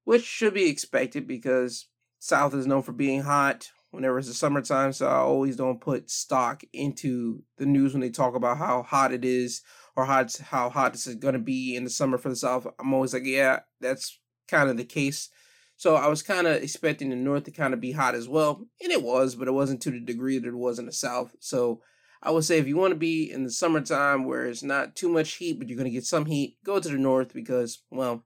which 0.10 0.26
should 0.26 0.56
be 0.56 0.68
expected 0.68 1.28
because 1.28 1.86
South 2.18 2.56
is 2.56 2.66
known 2.66 2.82
for 2.82 2.94
being 2.94 3.22
hot 3.22 3.70
whenever 3.92 4.18
it's 4.18 4.28
the 4.28 4.34
summertime. 4.34 4.92
So 4.92 5.06
I 5.06 5.18
always 5.18 5.56
don't 5.56 5.80
put 5.80 6.10
stock 6.10 6.64
into 6.74 7.44
the 7.60 7.68
news 7.68 7.94
when 7.94 8.02
they 8.02 8.10
talk 8.10 8.34
about 8.34 8.58
how 8.58 8.82
hot 8.82 9.14
it 9.14 9.24
is 9.24 9.62
or 9.96 10.06
how 10.06 10.26
how 10.42 10.72
hot 10.72 10.94
this 10.94 11.06
is 11.06 11.14
going 11.14 11.36
to 11.36 11.40
be 11.40 11.76
in 11.76 11.84
the 11.84 11.92
summer 11.92 12.18
for 12.18 12.30
the 12.30 12.36
South. 12.36 12.66
I'm 12.80 12.92
always 12.92 13.14
like, 13.14 13.22
yeah, 13.24 13.60
that's 13.82 14.20
kind 14.48 14.68
of 14.68 14.78
the 14.78 14.84
case. 14.84 15.30
So 15.78 15.96
I 15.96 16.08
was 16.08 16.24
kind 16.24 16.48
of 16.48 16.56
expecting 16.56 17.12
the 17.12 17.16
North 17.16 17.44
to 17.44 17.52
kind 17.52 17.76
of 17.76 17.80
be 17.80 17.92
hot 17.92 18.16
as 18.16 18.28
well, 18.28 18.66
and 18.82 18.92
it 18.92 19.04
was, 19.04 19.36
but 19.36 19.48
it 19.48 19.52
wasn't 19.52 19.80
to 19.84 19.92
the 19.92 20.00
degree 20.00 20.40
that 20.40 20.48
it 20.48 20.56
was 20.56 20.80
in 20.80 20.88
the 20.88 20.92
South. 20.92 21.36
So 21.40 21.84
I 22.24 22.32
would 22.32 22.46
say 22.46 22.58
if 22.58 22.68
you 22.68 22.78
want 22.78 22.94
to 22.94 23.00
be 23.00 23.32
in 23.32 23.44
the 23.44 23.52
summertime 23.52 24.26
where 24.26 24.48
it's 24.48 24.64
not 24.64 24.96
too 24.96 25.08
much 25.08 25.34
heat, 25.34 25.60
but 25.60 25.70
you're 25.70 25.78
going 25.78 25.86
to 25.86 25.92
get 25.92 26.04
some 26.04 26.26
heat, 26.26 26.58
go 26.66 26.80
to 26.80 26.90
the 26.90 26.98
north 26.98 27.32
because, 27.32 27.84
well, 27.92 28.24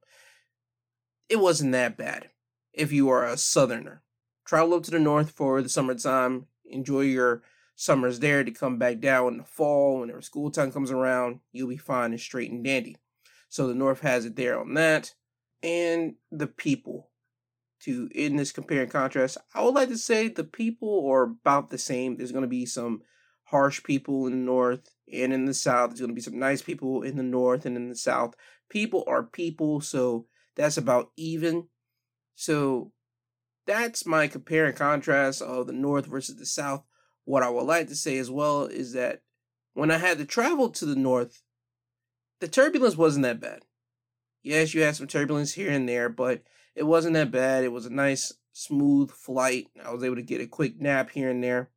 it 1.29 1.37
wasn't 1.37 1.71
that 1.73 1.97
bad 1.97 2.29
if 2.73 2.91
you 2.91 3.09
are 3.09 3.25
a 3.25 3.37
southerner. 3.37 4.01
Travel 4.45 4.75
up 4.75 4.83
to 4.83 4.91
the 4.91 4.99
north 4.99 5.31
for 5.31 5.61
the 5.61 5.69
summertime, 5.69 6.47
enjoy 6.65 7.01
your 7.01 7.43
summers 7.75 8.19
there 8.19 8.43
to 8.43 8.51
come 8.51 8.77
back 8.77 8.99
down 8.99 9.33
in 9.33 9.37
the 9.37 9.43
fall 9.43 9.99
whenever 9.99 10.21
school 10.21 10.51
time 10.51 10.71
comes 10.71 10.91
around, 10.91 11.39
you'll 11.51 11.69
be 11.69 11.77
fine 11.77 12.11
and 12.11 12.19
straight 12.19 12.51
and 12.51 12.63
dandy. 12.63 12.97
So 13.49 13.67
the 13.67 13.75
north 13.75 14.01
has 14.01 14.25
it 14.25 14.35
there 14.35 14.59
on 14.59 14.73
that. 14.75 15.13
And 15.61 16.15
the 16.31 16.47
people. 16.47 17.09
To 17.83 18.07
in 18.15 18.37
this 18.37 18.53
compare 18.53 18.83
and 18.83 18.91
contrast, 18.91 19.37
I 19.53 19.61
would 19.61 19.75
like 19.75 19.89
to 19.89 19.97
say 19.97 20.29
the 20.29 20.45
people 20.45 21.05
are 21.11 21.23
about 21.23 21.69
the 21.69 21.77
same. 21.77 22.15
There's 22.15 22.31
going 22.31 22.43
to 22.43 22.47
be 22.47 22.65
some 22.65 23.01
harsh 23.43 23.83
people 23.83 24.25
in 24.25 24.31
the 24.31 24.45
north 24.45 24.89
and 25.11 25.33
in 25.33 25.43
the 25.43 25.53
south. 25.53 25.89
There's 25.89 25.99
going 25.99 26.11
to 26.11 26.15
be 26.15 26.21
some 26.21 26.39
nice 26.39 26.61
people 26.61 27.03
in 27.03 27.17
the 27.17 27.23
north 27.23 27.65
and 27.65 27.75
in 27.75 27.89
the 27.89 27.95
south. 27.97 28.35
People 28.69 29.03
are 29.05 29.21
people, 29.21 29.81
so 29.81 30.27
that's 30.55 30.77
about 30.77 31.12
even. 31.17 31.67
So 32.36 32.91
that's 33.65 34.05
my 34.05 34.27
compare 34.27 34.65
and 34.65 34.75
contrast 34.75 35.41
of 35.41 35.67
the 35.67 35.74
north 35.74 36.05
versus 36.05 36.36
the 36.36 36.45
south. 36.45 36.83
What 37.25 37.43
I 37.43 37.50
would 37.50 37.65
like 37.65 37.88
to 37.88 37.95
say 37.95 38.17
as 38.17 38.29
well 38.29 38.65
is 38.65 38.93
that 38.93 39.22
when 39.74 39.91
I 39.91 39.98
had 39.98 40.17
to 40.17 40.25
travel 40.25 40.69
to 40.69 40.86
the 40.86 40.95
north, 40.95 41.41
the 42.39 42.48
turbulence 42.48 42.98
wasn't 42.98 43.24
that 43.24 43.39
bad. 43.39 43.63
Yes, 44.43 44.74
you 44.74 44.81
had 44.81 44.95
some 44.95 45.07
turbulence 45.07 45.53
here 45.53 45.72
and 45.72 45.88
there, 45.88 46.10
but 46.10 46.43
it 46.75 46.83
wasn't 46.83 47.13
that 47.13 47.31
bad. 47.31 47.63
It 47.63 47.72
was 47.72 47.86
a 47.86 47.93
nice, 47.93 48.33
smooth 48.51 49.10
flight. 49.12 49.67
I 49.83 49.91
was 49.93 50.03
able 50.03 50.17
to 50.17 50.22
get 50.22 50.41
a 50.41 50.48
quick 50.48 50.81
nap 50.81 51.12
here 51.12 51.29
and 51.29 51.43
there 51.43 51.69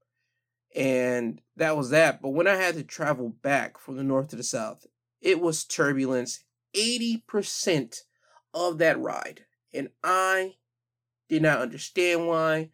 and 0.77 1.41
that 1.57 1.77
was 1.77 1.91
that. 1.91 2.21
But 2.21 2.31
when 2.31 2.47
I 2.47 2.57
had 2.57 2.75
to 2.75 2.85
travel 2.85 3.31
back 3.31 3.79
from 3.79 3.97
the 3.97 4.05
north 4.05 4.29
to 4.29 4.37
the 4.37 4.43
south, 4.43 4.87
it 5.23 5.41
was 5.41 5.65
turbulence 5.65 6.45
80% 6.77 8.03
of 8.57 8.79
that 8.79 8.99
ride. 8.99 9.45
And 9.73 9.91
I 10.03 10.55
did 11.29 11.43
not 11.43 11.61
understand 11.61 12.27
why. 12.27 12.71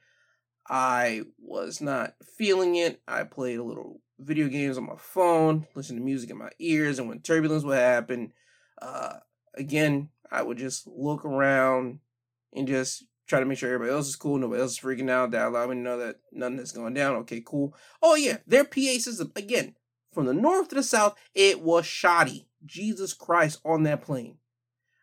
I 0.69 1.23
was 1.39 1.81
not 1.81 2.15
feeling 2.39 2.77
it. 2.77 3.03
I 3.09 3.25
played 3.25 3.59
a 3.59 3.65
little 3.65 4.01
video 4.19 4.49
games 4.49 4.79
on 4.79 4.87
my 4.87 4.97
phone, 4.97 5.67
listened 5.75 5.99
to 5.99 6.05
music 6.05 6.31
in 6.31 6.39
my 6.39 6.51
ears, 6.61 6.99
and 6.99 7.09
when 7.09 7.21
turbulence 7.21 7.65
would 7.65 7.77
happen, 7.77 8.33
uh, 8.81 9.15
again, 9.55 10.11
I 10.31 10.43
would 10.43 10.59
just 10.59 10.87
look 10.87 11.25
around 11.25 11.99
and 12.55 12.69
just 12.69 13.05
try 13.27 13.41
to 13.41 13.47
make 13.47 13.59
sure 13.59 13.73
everybody 13.73 13.95
else 13.95 14.09
is 14.09 14.17
cool, 14.17 14.39
nobody 14.39 14.63
else 14.63 14.73
is 14.73 14.79
freaking 14.79 15.11
out. 15.11 15.33
That 15.33 15.49
allowed 15.49 15.71
me 15.71 15.77
to 15.77 15.81
know 15.81 15.99
that 15.99 16.21
nothing 16.31 16.61
is 16.61 16.71
going 16.71 16.95
down. 16.95 17.17
Okay, 17.17 17.43
cool. 17.45 17.75
Oh 18.01 18.15
yeah, 18.15 18.39
their 18.47 18.65
PA 18.65 18.99
system 18.99 19.33
again 19.35 19.75
from 20.13 20.27
the 20.27 20.35
north 20.35 20.69
to 20.69 20.77
the 20.77 20.83
south, 20.83 21.17
it 21.35 21.61
was 21.61 21.87
shoddy. 21.87 22.47
Jesus 22.65 23.13
Christ 23.13 23.61
on 23.65 23.83
that 23.83 24.03
plane. 24.03 24.37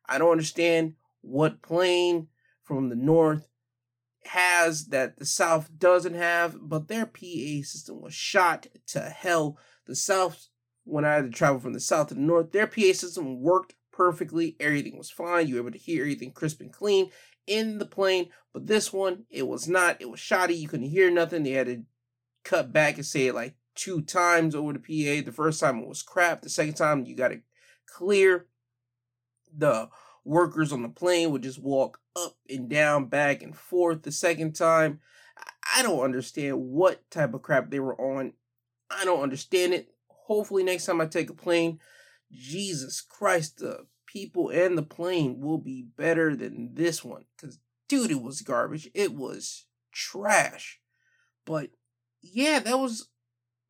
I 0.10 0.18
don't 0.18 0.32
understand 0.32 0.96
what 1.22 1.62
plane 1.62 2.28
from 2.63 2.89
the 2.89 2.96
north 2.96 3.48
has 4.25 4.88
that 4.88 5.18
the 5.18 5.25
south 5.25 5.70
doesn't 5.78 6.16
have, 6.16 6.58
but 6.62 6.88
their 6.88 7.06
PA 7.06 7.63
system 7.63 8.01
was 8.01 8.13
shot 8.13 8.68
to 8.88 9.01
hell. 9.01 9.58
The 9.86 9.96
south, 9.96 10.48
when 10.84 11.06
I 11.06 11.13
had 11.13 11.25
to 11.25 11.30
travel 11.30 11.60
from 11.60 11.74
the 11.74 11.80
south 11.80 12.08
to 12.08 12.16
the 12.16 12.22
north, 12.22 12.51
their 12.51 12.68
PA 12.68 12.94
system 12.94 13.42
worked 13.42 13.75
perfectly. 13.92 14.56
Everything 14.60 14.98
was 14.98 15.12
fine. 15.12 15.48
You 15.48 15.56
were 15.56 15.62
able 15.62 15.72
to 15.72 15.78
hear 15.78 16.04
everything 16.04 16.32
crisp 16.32 16.62
and 16.62 16.72
clean 16.72 17.12
in 17.48 17.80
the 17.80 17.86
plane, 17.86 18.30
but 18.54 18.68
this 18.68 18.94
one, 18.94 19.25
it 19.30 19.48
was 19.48 19.68
not. 19.68 19.98
It 20.00 20.10
was 20.10 20.20
shoddy. 20.20 20.56
You 20.56 20.68
couldn't 20.68 20.89
hear 20.89 21.10
nothing. 21.10 21.44
They 21.44 21.51
had 21.51 21.68
to 21.68 21.84
cut 22.44 22.72
back 22.72 22.96
and 22.96 23.06
say 23.06 23.28
it 23.28 23.36
like 23.36 23.56
two 23.75 24.01
times 24.01 24.54
over 24.54 24.74
the 24.74 24.80
PA. 24.80 25.25
The 25.25 25.32
first 25.32 25.60
time 25.60 25.80
it 25.80 25.88
was 25.88 26.04
crap. 26.04 26.42
The 26.42 26.50
second 26.50 26.75
time 26.75 27.06
you 27.06 27.16
got 27.16 27.30
to 27.30 27.42
clear 27.88 28.46
the 29.56 29.89
workers 30.24 30.72
on 30.72 30.82
the 30.82 30.89
plane 30.89 31.32
would 31.32 31.44
just 31.44 31.62
walk 31.62 32.00
up 32.15 32.36
and 32.50 32.70
down, 32.70 33.06
back 33.06 33.41
and 33.41 33.56
forth 33.56 34.03
the 34.03 34.12
second 34.12 34.53
time. 34.53 35.00
I 35.75 35.82
don't 35.82 36.03
understand 36.03 36.60
what 36.60 37.10
type 37.10 37.34
of 37.34 37.41
crap 37.41 37.70
they 37.70 37.79
were 37.79 38.00
on. 38.00 38.34
I 38.89 39.06
don't 39.06 39.24
understand 39.24 39.74
it. 39.74 39.89
Hopefully, 40.08 40.63
next 40.63 40.86
time 40.86 41.01
I 41.01 41.06
take 41.06 41.29
a 41.29 41.34
plane, 41.34 41.79
Jesus 42.32 43.01
Christ, 43.01 43.58
the 43.58 43.86
people 44.06 44.50
and 44.50 44.77
the 44.77 44.84
plane 44.84 45.39
will 45.39 45.58
be 45.58 45.86
better 45.98 46.36
than 46.36 46.74
this 46.74 47.03
one. 47.03 47.25
Because, 47.36 47.60
dude, 47.88 48.12
it 48.12 48.22
was 48.22 48.41
garbage. 48.41 48.89
It 48.94 49.13
was 49.13 49.65
trash. 49.91 50.79
But, 51.46 51.70
yeah, 52.22 52.60
that 52.60 52.79
was 52.79 53.10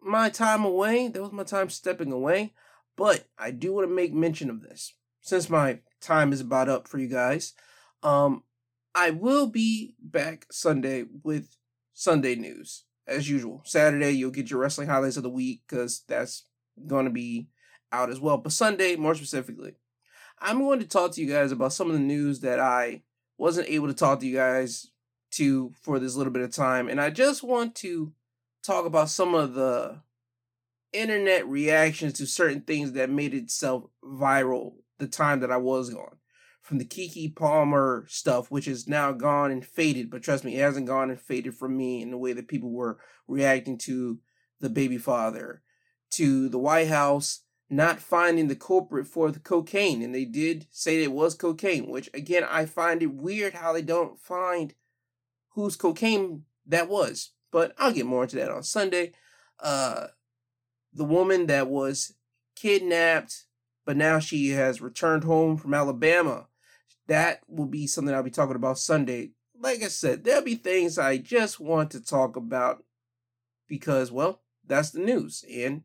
my 0.01 0.29
time 0.29 0.63
away. 0.63 1.07
That 1.07 1.21
was 1.21 1.31
my 1.31 1.43
time 1.43 1.69
stepping 1.69 2.11
away. 2.11 2.53
But 2.95 3.25
I 3.37 3.51
do 3.51 3.73
want 3.73 3.87
to 3.87 3.93
make 3.93 4.13
mention 4.13 4.49
of 4.49 4.61
this. 4.61 4.93
Since 5.21 5.49
my 5.49 5.79
time 6.01 6.33
is 6.33 6.41
about 6.41 6.69
up 6.69 6.87
for 6.87 6.97
you 6.97 7.07
guys, 7.07 7.53
um, 8.03 8.43
I 8.95 9.11
will 9.11 9.47
be 9.47 9.95
back 10.01 10.47
Sunday 10.51 11.05
with 11.23 11.57
Sunday 11.93 12.35
news 12.35 12.85
as 13.07 13.29
usual. 13.29 13.61
Saturday, 13.65 14.11
you'll 14.11 14.31
get 14.31 14.49
your 14.49 14.59
wrestling 14.59 14.87
highlights 14.87 15.17
of 15.17 15.23
the 15.23 15.29
week 15.29 15.61
because 15.67 16.03
that's 16.07 16.43
going 16.87 17.05
to 17.05 17.11
be 17.11 17.49
out 17.91 18.09
as 18.09 18.19
well. 18.19 18.37
But 18.37 18.53
Sunday, 18.53 18.95
more 18.95 19.15
specifically, 19.15 19.75
I'm 20.39 20.59
going 20.59 20.79
to 20.79 20.87
talk 20.87 21.11
to 21.13 21.21
you 21.21 21.27
guys 21.27 21.51
about 21.51 21.73
some 21.73 21.87
of 21.87 21.93
the 21.93 21.99
news 21.99 22.39
that 22.41 22.59
I 22.59 23.03
wasn't 23.37 23.69
able 23.69 23.87
to 23.87 23.93
talk 23.93 24.19
to 24.19 24.27
you 24.27 24.35
guys 24.35 24.91
to 25.31 25.71
for 25.81 25.99
this 25.99 26.15
little 26.15 26.33
bit 26.33 26.43
of 26.43 26.51
time. 26.51 26.87
And 26.87 26.99
I 26.99 27.09
just 27.09 27.43
want 27.43 27.75
to 27.75 28.13
talk 28.63 28.85
about 28.85 29.09
some 29.09 29.35
of 29.35 29.53
the 29.53 30.01
internet 30.91 31.47
reactions 31.47 32.13
to 32.13 32.25
certain 32.25 32.61
things 32.61 32.93
that 32.93 33.09
made 33.09 33.33
itself 33.33 33.85
viral 34.03 34.73
the 34.99 35.07
time 35.07 35.39
that 35.39 35.51
I 35.51 35.57
was 35.57 35.89
gone. 35.89 36.17
From 36.61 36.77
the 36.77 36.85
Keke 36.85 37.35
Palmer 37.35 38.05
stuff, 38.07 38.51
which 38.51 38.67
is 38.67 38.87
now 38.87 39.11
gone 39.11 39.49
and 39.49 39.65
faded, 39.65 40.11
but 40.11 40.21
trust 40.21 40.43
me, 40.43 40.55
it 40.55 40.59
hasn't 40.59 40.85
gone 40.85 41.09
and 41.09 41.19
faded 41.19 41.55
from 41.55 41.75
me 41.75 42.01
in 42.01 42.11
the 42.11 42.17
way 42.17 42.33
that 42.33 42.47
people 42.47 42.71
were 42.71 42.99
reacting 43.27 43.77
to 43.79 44.19
the 44.59 44.69
baby 44.69 44.97
father, 44.97 45.63
to 46.11 46.47
the 46.49 46.59
White 46.59 46.89
House 46.89 47.41
not 47.69 47.99
finding 47.99 48.47
the 48.47 48.55
culprit 48.55 49.05
for 49.05 49.31
the 49.31 49.39
cocaine. 49.39 50.01
And 50.01 50.13
they 50.13 50.25
did 50.25 50.67
say 50.71 51.03
it 51.03 51.11
was 51.11 51.35
cocaine, 51.35 51.89
which 51.89 52.09
again, 52.13 52.43
I 52.43 52.65
find 52.65 53.03
it 53.03 53.13
weird 53.13 53.53
how 53.53 53.73
they 53.73 53.81
don't 53.81 54.19
find 54.19 54.73
whose 55.49 55.75
cocaine 55.75 56.43
that 56.65 56.89
was. 56.89 57.31
But 57.51 57.73
I'll 57.77 57.93
get 57.93 58.05
more 58.05 58.23
into 58.23 58.37
that 58.37 58.51
on 58.51 58.63
Sunday. 58.63 59.13
Uh, 59.59 60.07
the 60.93 61.05
woman 61.05 61.47
that 61.47 61.67
was 61.67 62.13
kidnapped, 62.55 63.45
but 63.89 63.97
now 63.97 64.19
she 64.19 64.49
has 64.49 64.81
returned 64.81 65.23
home 65.23 65.57
from 65.57 65.73
Alabama. 65.73 66.45
That 67.07 67.39
will 67.47 67.65
be 67.65 67.87
something 67.87 68.13
I'll 68.13 68.21
be 68.21 68.29
talking 68.29 68.55
about 68.55 68.77
Sunday. 68.77 69.31
Like 69.59 69.81
I 69.81 69.87
said, 69.87 70.23
there'll 70.23 70.43
be 70.43 70.53
things 70.53 70.99
I 70.99 71.17
just 71.17 71.59
want 71.59 71.89
to 71.89 71.99
talk 71.99 72.35
about 72.35 72.83
because, 73.67 74.11
well, 74.11 74.43
that's 74.63 74.91
the 74.91 74.99
news. 74.99 75.43
And 75.51 75.81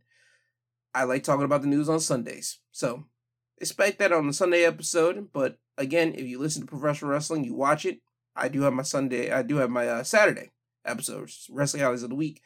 I 0.94 1.04
like 1.04 1.22
talking 1.22 1.46
about 1.46 1.62
the 1.62 1.68
news 1.68 1.88
on 1.88 1.98
Sundays. 1.98 2.58
So 2.72 3.04
expect 3.56 4.00
that 4.00 4.12
on 4.12 4.26
the 4.26 4.34
Sunday 4.34 4.64
episode. 4.64 5.30
But 5.32 5.58
again, 5.78 6.12
if 6.14 6.26
you 6.26 6.38
listen 6.38 6.60
to 6.60 6.68
professional 6.68 7.10
wrestling, 7.10 7.44
you 7.44 7.54
watch 7.54 7.86
it. 7.86 8.00
I 8.36 8.48
do 8.48 8.60
have 8.64 8.74
my 8.74 8.82
Sunday, 8.82 9.32
I 9.32 9.40
do 9.40 9.56
have 9.56 9.70
my 9.70 9.88
uh, 9.88 10.02
Saturday 10.02 10.50
episodes, 10.84 11.46
Wrestling 11.50 11.82
Highlights 11.82 12.02
of 12.02 12.10
the 12.10 12.16
Week. 12.16 12.42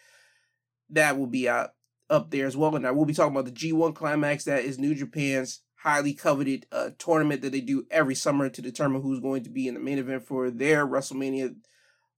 That 0.91 1.19
will 1.19 1.27
be 1.27 1.49
out 1.49 1.71
up 2.11 2.31
there 2.31 2.47
as 2.47 2.57
well. 2.57 2.75
And 2.77 2.87
I 2.87 2.91
will 2.91 3.05
be 3.05 3.15
talking 3.15 3.37
about 3.37 3.45
the 3.45 3.51
G1 3.53 3.95
Climax. 3.95 4.45
That 4.45 4.65
is 4.65 4.79
New 4.79 4.95
Japan's 4.95 5.63
highly 5.77 6.13
coveted 6.13 6.67
uh, 6.73 6.91
tournament 6.99 7.43
that 7.43 7.53
they 7.53 7.61
do 7.61 7.87
every 7.91 8.15
summer 8.15 8.49
to 8.49 8.63
determine 8.63 9.03
who's 9.03 9.21
going 9.21 9.45
to 9.45 9.51
be 9.51 9.69
in 9.69 9.75
the 9.75 9.81
main 9.81 9.99
event 9.99 10.25
for 10.25 10.51
their 10.51 10.87
WrestleMania 10.87 11.55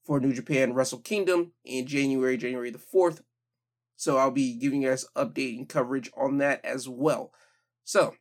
for 0.04 0.18
New 0.18 0.32
Japan 0.32 0.72
Wrestle 0.72 1.00
Kingdom 1.00 1.52
in 1.64 1.86
January, 1.86 2.36
January 2.36 2.70
the 2.70 2.78
4th. 2.78 3.20
So 3.96 4.16
I'll 4.16 4.30
be 4.30 4.54
giving 4.54 4.82
you 4.82 4.88
guys 4.88 5.06
updating 5.14 5.68
coverage 5.68 6.10
on 6.16 6.38
that 6.38 6.64
as 6.64 6.88
well. 6.88 7.32
So 7.84 8.14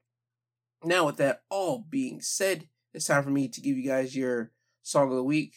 now 0.83 1.05
with 1.05 1.17
that 1.17 1.43
all 1.49 1.85
being 1.89 2.19
said, 2.21 2.67
it's 2.93 3.05
time 3.05 3.23
for 3.23 3.29
me 3.29 3.47
to 3.47 3.61
give 3.61 3.77
you 3.77 3.87
guys 3.87 4.15
your 4.15 4.51
song 4.81 5.09
of 5.09 5.15
the 5.15 5.23
week. 5.23 5.53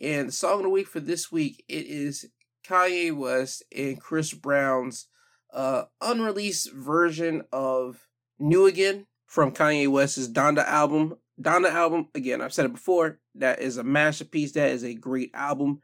And 0.00 0.28
the 0.28 0.32
song 0.32 0.58
of 0.58 0.62
the 0.62 0.70
week 0.70 0.86
for 0.86 1.00
this 1.00 1.30
week, 1.30 1.62
it 1.68 1.86
is 1.86 2.26
Kanye 2.66 3.14
West 3.14 3.64
and 3.76 4.00
Chris 4.00 4.32
Brown's 4.32 5.08
uh, 5.52 5.84
unreleased 6.00 6.72
version 6.72 7.42
of 7.52 8.06
New 8.38 8.66
Again 8.66 9.06
from 9.26 9.52
Kanye 9.52 9.88
West's 9.88 10.28
Donda 10.28 10.64
album. 10.64 11.16
Donda 11.40 11.70
album, 11.70 12.08
again, 12.14 12.40
I've 12.40 12.52
said 12.52 12.66
it 12.66 12.72
before, 12.72 13.20
that 13.34 13.60
is 13.60 13.76
a 13.76 13.84
masterpiece. 13.84 14.52
That 14.52 14.70
is 14.70 14.84
a 14.84 14.94
great 14.94 15.30
album. 15.34 15.82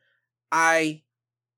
I 0.50 1.02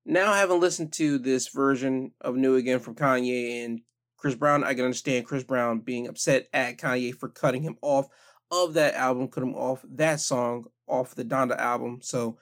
now 0.05 0.33
haven't 0.33 0.61
listened 0.61 0.93
to 0.95 1.19
this 1.19 1.49
version 1.49 2.13
of 2.21 2.37
New 2.37 2.57
Again 2.57 2.81
from 2.81 2.95
Kanye 2.95 3.65
and 3.65 3.81
Chris 4.25 4.35
Brown, 4.35 4.65
I 4.65 4.73
can 4.73 4.87
understand 4.87 5.27
Chris 5.27 5.45
Brown 5.45 5.81
being 5.81 6.09
upset 6.09 6.49
at 6.55 6.79
Kanye 6.79 7.15
for 7.15 7.29
cutting 7.29 7.63
him 7.63 7.77
off 7.83 8.09
of 8.51 8.73
that 8.73 8.95
album, 8.95 9.29
cut 9.29 9.43
him 9.43 9.55
off 9.55 9.85
that 9.87 10.19
song 10.19 10.65
off 10.87 11.15
the 11.15 11.27
Donda 11.27 11.59
album. 11.59 11.99
So 12.03 12.39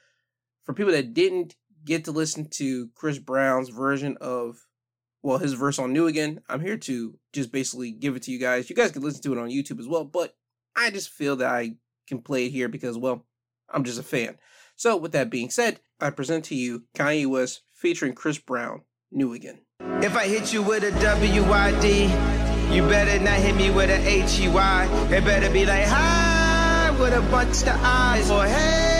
for 0.62 0.74
people 0.74 0.92
that 0.92 1.12
didn't 1.12 1.56
get 1.84 2.04
to 2.04 2.12
listen 2.12 2.48
to 2.50 2.88
Chris 2.94 3.18
Brown's 3.18 3.68
version 3.68 4.16
of 4.20 4.64
well, 5.22 5.38
his 5.38 5.52
verse 5.52 5.78
on 5.78 5.92
New 5.92 6.06
Again, 6.06 6.40
I'm 6.48 6.60
here 6.60 6.76
to 6.76 7.18
just 7.32 7.52
basically 7.52 7.92
give 7.92 8.16
it 8.16 8.22
to 8.24 8.32
you 8.32 8.38
guys. 8.38 8.68
You 8.68 8.76
guys 8.76 8.90
can 8.90 9.02
listen 9.02 9.22
to 9.22 9.32
it 9.32 9.38
on 9.38 9.50
YouTube 9.50 9.78
as 9.78 9.88
well, 9.88 10.04
but 10.04 10.36
I 10.76 10.90
just 10.90 11.10
feel 11.10 11.36
that 11.36 11.48
I 11.48 11.76
can 12.08 12.20
play 12.20 12.46
it 12.46 12.50
here 12.50 12.68
because, 12.68 12.98
well, 12.98 13.24
I'm 13.72 13.84
just 13.84 14.00
a 14.00 14.02
fan. 14.02 14.36
So, 14.76 14.96
with 14.96 15.12
that 15.12 15.30
being 15.30 15.50
said, 15.50 15.80
I 16.00 16.10
present 16.10 16.44
to 16.46 16.54
you 16.54 16.84
Kanye 16.96 17.26
West 17.26 17.62
featuring 17.72 18.14
Chris 18.14 18.38
Brown, 18.38 18.82
New 19.10 19.32
Again. 19.32 19.60
If 19.80 20.16
I 20.16 20.26
hit 20.26 20.52
you 20.52 20.62
with 20.62 20.82
a 20.82 20.90
W-I-D, 21.00 22.04
you 22.74 22.82
better 22.88 23.22
not 23.22 23.34
hit 23.34 23.54
me 23.54 23.70
with 23.70 23.90
a 23.90 24.08
H-E-Y. 24.08 25.06
It 25.10 25.24
better 25.24 25.52
be 25.52 25.64
like, 25.66 25.84
hi, 25.86 26.90
with 26.98 27.12
a 27.12 27.20
bunch 27.30 27.62
of 27.62 27.80
eyes, 27.82 28.30
or 28.30 28.44
hey, 28.44 28.91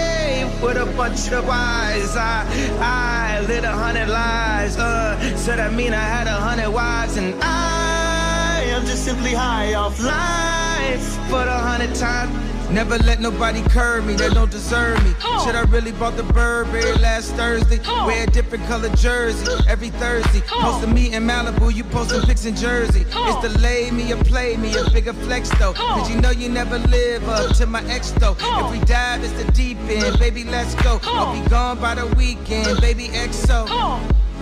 with 0.63 0.77
a 0.77 0.87
bunch 0.97 1.33
of 1.33 1.49
eyes. 1.49 2.17
I, 2.17 2.47
I 2.81 3.41
lit 3.47 3.65
a 3.65 3.73
hundred 3.73 4.09
lies, 4.09 4.77
uh, 4.79 5.37
so 5.37 5.57
that 5.57 5.73
mean 5.73 5.93
I 5.93 6.05
had 6.17 6.27
a 6.27 6.39
hundred 6.39 6.71
wives, 6.71 7.17
and 7.17 7.35
I 7.43 8.63
am 8.69 8.87
just 8.87 9.05
simply 9.05 9.33
high 9.33 9.75
off 9.75 9.99
life 10.01 11.07
for 11.29 11.43
a 11.43 11.59
hundred 11.59 11.95
times. 11.95 12.33
Never 12.73 12.97
let 12.99 13.21
nobody 13.21 13.61
curb 13.69 14.07
me, 14.07 14.15
they 14.15 14.31
don't 14.31 14.51
deserve 14.51 15.03
me. 15.05 15.11
Should 15.45 15.55
I 15.55 15.65
really 15.69 15.93
bought 15.93 16.17
the 16.17 16.23
Burberry 16.23 16.95
last 16.95 17.35
Thursday? 17.35 17.79
Wear 18.07 18.25
a 18.25 18.27
different 18.27 18.65
color 18.67 18.89
jersey 18.97 19.47
every 19.69 19.91
Thursday. 19.91 20.41
Post 20.47 20.83
a 20.83 20.87
me 20.87 21.13
in 21.13 21.25
Malibu, 21.25 21.73
you 21.75 21.85
posting 21.85 22.23
pics 22.23 22.47
in 22.47 22.57
Jersey. 22.57 23.05
It's 23.07 23.43
the 23.43 23.59
lay 23.61 23.91
me 23.91 24.13
or 24.13 24.25
play 24.25 24.57
me, 24.57 24.75
a 24.75 24.89
bigger 24.91 25.13
flex 25.13 25.51
though. 25.59 25.75
Cause 25.75 26.11
you 26.11 26.19
know 26.19 26.31
you 26.31 26.49
never 26.49 26.79
live 26.79 27.29
up 27.29 27.55
to 27.57 27.67
my 27.67 27.85
ex 27.91 28.11
though. 28.13 28.37
If 28.41 28.71
we 28.71 28.79
dive, 28.87 29.23
it's 29.23 29.35
the 29.35 29.53
deep 29.53 29.77
end, 29.89 30.19
baby, 30.19 30.45
let's 30.45 30.75
go. 30.83 30.99
I'll 31.05 31.33
be 31.39 31.47
gone 31.51 31.79
by 31.79 31.95
the 31.95 32.07
weekend, 32.17 32.81
baby, 32.81 33.09
XO. 33.09 33.69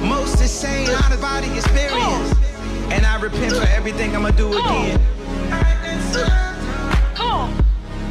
Most 0.00 0.40
insane 0.40 0.88
out 0.90 1.12
of 1.12 1.20
body 1.20 1.52
experience. 1.52 2.32
And 2.92 3.04
I 3.04 3.20
repent 3.20 3.56
for 3.56 3.66
everything 3.66 4.14
I'ma 4.14 4.30
do 4.30 4.56
again. 4.56 5.00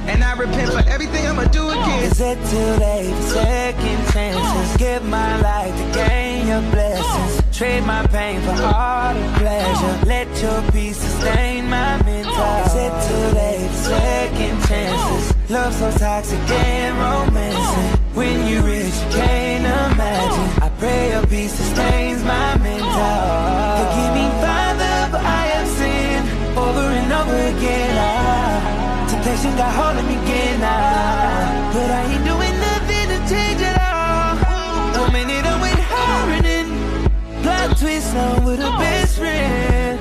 And 0.10 0.24
I 0.24 0.34
repent 0.34 0.72
for 0.72 0.84
everything 0.90 1.28
I'ma 1.28 1.46
do 1.46 1.70
again. 1.70 2.04
Is 2.04 2.20
it 2.20 2.38
too 2.50 2.70
late 2.84 3.14
for 3.14 3.30
second 3.46 4.00
chances? 4.12 4.78
Give 4.78 5.04
my 5.06 5.40
life 5.40 5.76
to 5.76 5.86
gain 6.00 6.48
your 6.48 6.62
blessings. 6.72 7.44
Trade 7.56 7.84
my 7.84 8.08
pain 8.08 8.42
for 8.42 8.58
all 8.64 9.14
the 9.14 9.28
pleasure. 9.38 10.06
Let 10.08 10.28
your 10.42 10.62
peace 10.72 10.98
sustain 10.98 11.70
my 11.70 12.02
mental. 12.04 12.34
Is 12.66 12.76
it 12.86 12.94
too 13.08 13.26
late 13.38 13.70
for 13.70 13.84
second 13.94 14.58
chances? 14.68 15.50
Love 15.52 15.74
so 15.76 15.92
toxic 15.92 16.40
and 16.40 16.98
romantic. 16.98 18.00
When 18.16 18.48
you 18.48 18.62
rich, 18.62 18.86
you 18.86 19.10
can't 19.12 19.66
imagine. 19.94 20.64
I 20.64 20.70
pray 20.80 21.12
your 21.12 21.28
peace 21.28 21.54
sustains 21.54 22.24
my 22.24 22.58
mental. 22.58 23.29
Temptation 29.40 29.58
got 29.58 29.74
hold 29.74 29.98
of 29.98 30.06
me 30.06 30.16
again 30.16 30.60
now. 30.60 31.72
But 31.72 31.92
I 31.92 32.02
ain't 32.12 32.26
doing 32.26 32.60
nothing 32.60 33.08
to 33.08 33.18
change 33.32 33.62
it 33.62 33.78
all. 33.80 34.36
One 35.00 35.14
minute 35.14 35.46
I'm 35.46 35.62
with 35.62 35.80
her 35.80 36.32
and 36.36 36.46
then 36.46 36.68
plot 37.42 37.78
twist 37.78 38.14
now 38.14 38.46
with 38.46 38.60
a 38.60 38.72
best 38.84 39.18
friend. 39.18 39.98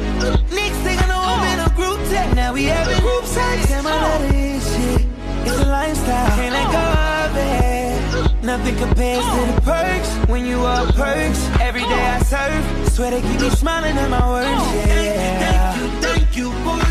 Next 0.50 0.78
thing 0.82 0.98
I 0.98 1.06
know 1.06 1.22
I'm 1.22 1.44
in 1.52 1.60
a 1.60 1.70
group 1.76 2.00
text. 2.08 2.34
Now 2.34 2.52
we 2.52 2.64
having 2.64 2.98
group 2.98 3.24
sex. 3.26 3.68
Damn, 3.68 3.86
I 3.86 3.90
love 3.90 4.28
this 4.32 4.74
shit. 4.74 5.06
It's 5.46 5.60
a 5.62 5.66
lifestyle. 5.66 6.30
Can't 6.34 6.54
let 6.58 6.68
go 6.74 6.84
of 7.22 7.36
it. 7.36 8.44
Nothing 8.44 8.76
compares 8.76 9.24
to 9.24 9.52
the 9.54 9.60
perks 9.60 10.10
when 10.28 10.46
you 10.46 10.58
are 10.62 10.84
perks. 10.92 11.40
Every 11.60 11.82
day 11.82 12.06
I 12.16 12.18
serve. 12.24 12.88
Swear 12.90 13.12
they 13.12 13.22
keep 13.22 13.40
me 13.40 13.50
smiling 13.50 13.96
at 13.98 14.10
my 14.10 14.28
words. 14.28 14.48
Yeah. 14.74 15.74
Thank 15.74 15.80
you, 15.80 16.00
thank 16.00 16.36
you 16.36 16.50
for 16.64 16.87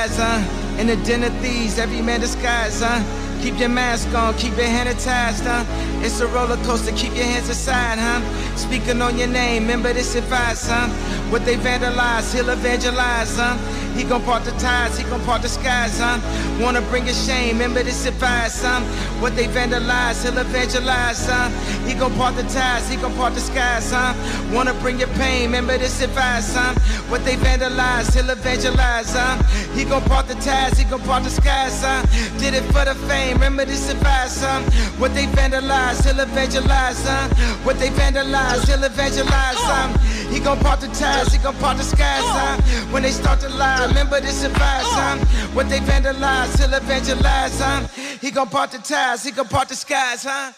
eyes, 0.00 0.16
huh? 0.16 0.78
In 0.80 0.86
the 0.86 0.96
den 1.04 1.22
of 1.24 1.32
thieves, 1.40 1.78
every 1.78 2.00
man 2.00 2.20
disguised, 2.20 2.82
huh? 2.82 3.00
Keep 3.42 3.58
your 3.58 3.68
mask 3.68 4.08
on, 4.14 4.34
keep 4.36 4.56
your 4.56 4.66
hand 4.66 4.88
attached, 4.88 5.42
huh? 5.42 5.64
It's 6.04 6.20
a 6.20 6.26
roller 6.28 6.56
coaster, 6.64 6.92
keep 6.92 7.14
your 7.14 7.24
hands 7.24 7.48
aside, 7.48 7.98
huh? 7.98 8.20
Speaking 8.56 9.02
on 9.02 9.18
your 9.18 9.28
name, 9.28 9.62
remember 9.64 9.92
this 9.92 10.14
advice, 10.14 10.66
huh? 10.68 10.88
What 11.30 11.44
they 11.44 11.56
vandalize, 11.56 12.34
he'll 12.34 12.48
evangelize, 12.48 13.36
huh? 13.36 13.56
He 13.96 14.04
gon' 14.04 14.22
part 14.22 14.44
the 14.44 14.52
ties, 14.52 14.98
he 14.98 15.04
gon' 15.04 15.20
part 15.24 15.42
the 15.42 15.48
skies, 15.48 15.98
huh? 15.98 16.18
Wanna 16.60 16.80
bring 16.82 17.08
a 17.08 17.12
shame, 17.12 17.58
remember 17.58 17.82
this 17.82 18.06
advice, 18.06 18.62
huh? 18.62 18.80
What 19.20 19.36
they 19.36 19.46
vandalize, 19.46 20.22
he'll 20.22 20.38
evangelize, 20.38 21.26
huh? 21.28 21.48
He 21.86 21.94
gon' 21.94 22.14
part 22.14 22.36
the 22.36 22.42
ties, 22.44 22.88
he 22.88 22.96
gon' 22.96 23.14
part 23.14 23.34
the 23.34 23.40
skies, 23.40 23.90
huh? 23.92 24.14
Wanna 24.54 24.74
bring 24.74 24.98
your 24.98 25.08
pain, 25.20 25.46
remember 25.46 25.76
this 25.76 26.00
advice, 26.02 26.54
huh? 26.54 26.74
What 27.10 27.24
they 27.24 27.36
vandalize, 27.36 28.14
he'll 28.14 28.30
evangelize, 28.30 29.12
huh? 29.12 29.36
He 29.74 29.84
gon' 29.84 30.02
part 30.02 30.28
the 30.28 30.34
ties, 30.36 30.78
he 30.78 30.84
gon' 30.84 31.00
part 31.02 31.24
the 31.24 31.30
skies, 31.30 31.82
huh? 31.82 32.02
Did 32.38 32.54
it 32.54 32.64
for 32.72 32.84
the 32.84 32.94
fame, 33.06 33.34
remember 33.34 33.64
this 33.64 33.90
advice, 33.90 34.42
huh? 34.42 34.60
What 34.98 35.14
they 35.14 35.26
vandalize, 35.26 36.04
he'll 36.04 36.20
evangelize, 36.20 37.02
huh? 37.06 37.28
What 37.64 37.78
they 37.78 37.88
vandalize, 37.88 38.66
he'll 38.66 38.84
evangelize, 38.84 39.60
huh? 39.60 40.09
He 40.30 40.38
gon' 40.38 40.58
part 40.58 40.80
the 40.80 40.88
ties, 40.88 41.32
he 41.32 41.38
gon' 41.38 41.56
part 41.56 41.76
the 41.76 41.82
skies, 41.82 42.22
huh? 42.22 42.60
When 42.92 43.02
they 43.02 43.10
start 43.10 43.40
to 43.40 43.48
lie, 43.48 43.84
remember 43.86 44.20
this 44.20 44.44
advice, 44.44 44.86
huh? 44.86 45.18
What 45.54 45.68
they 45.68 45.80
vandalize, 45.80 46.58
he'll 46.58 46.72
evangelize, 46.72 47.60
huh? 47.60 47.86
He 48.20 48.30
gon' 48.30 48.48
part 48.48 48.70
the 48.70 48.78
ties, 48.78 49.24
he 49.24 49.32
gon' 49.32 49.48
part 49.48 49.68
the 49.68 49.74
skies, 49.74 50.24
huh? 50.24 50.52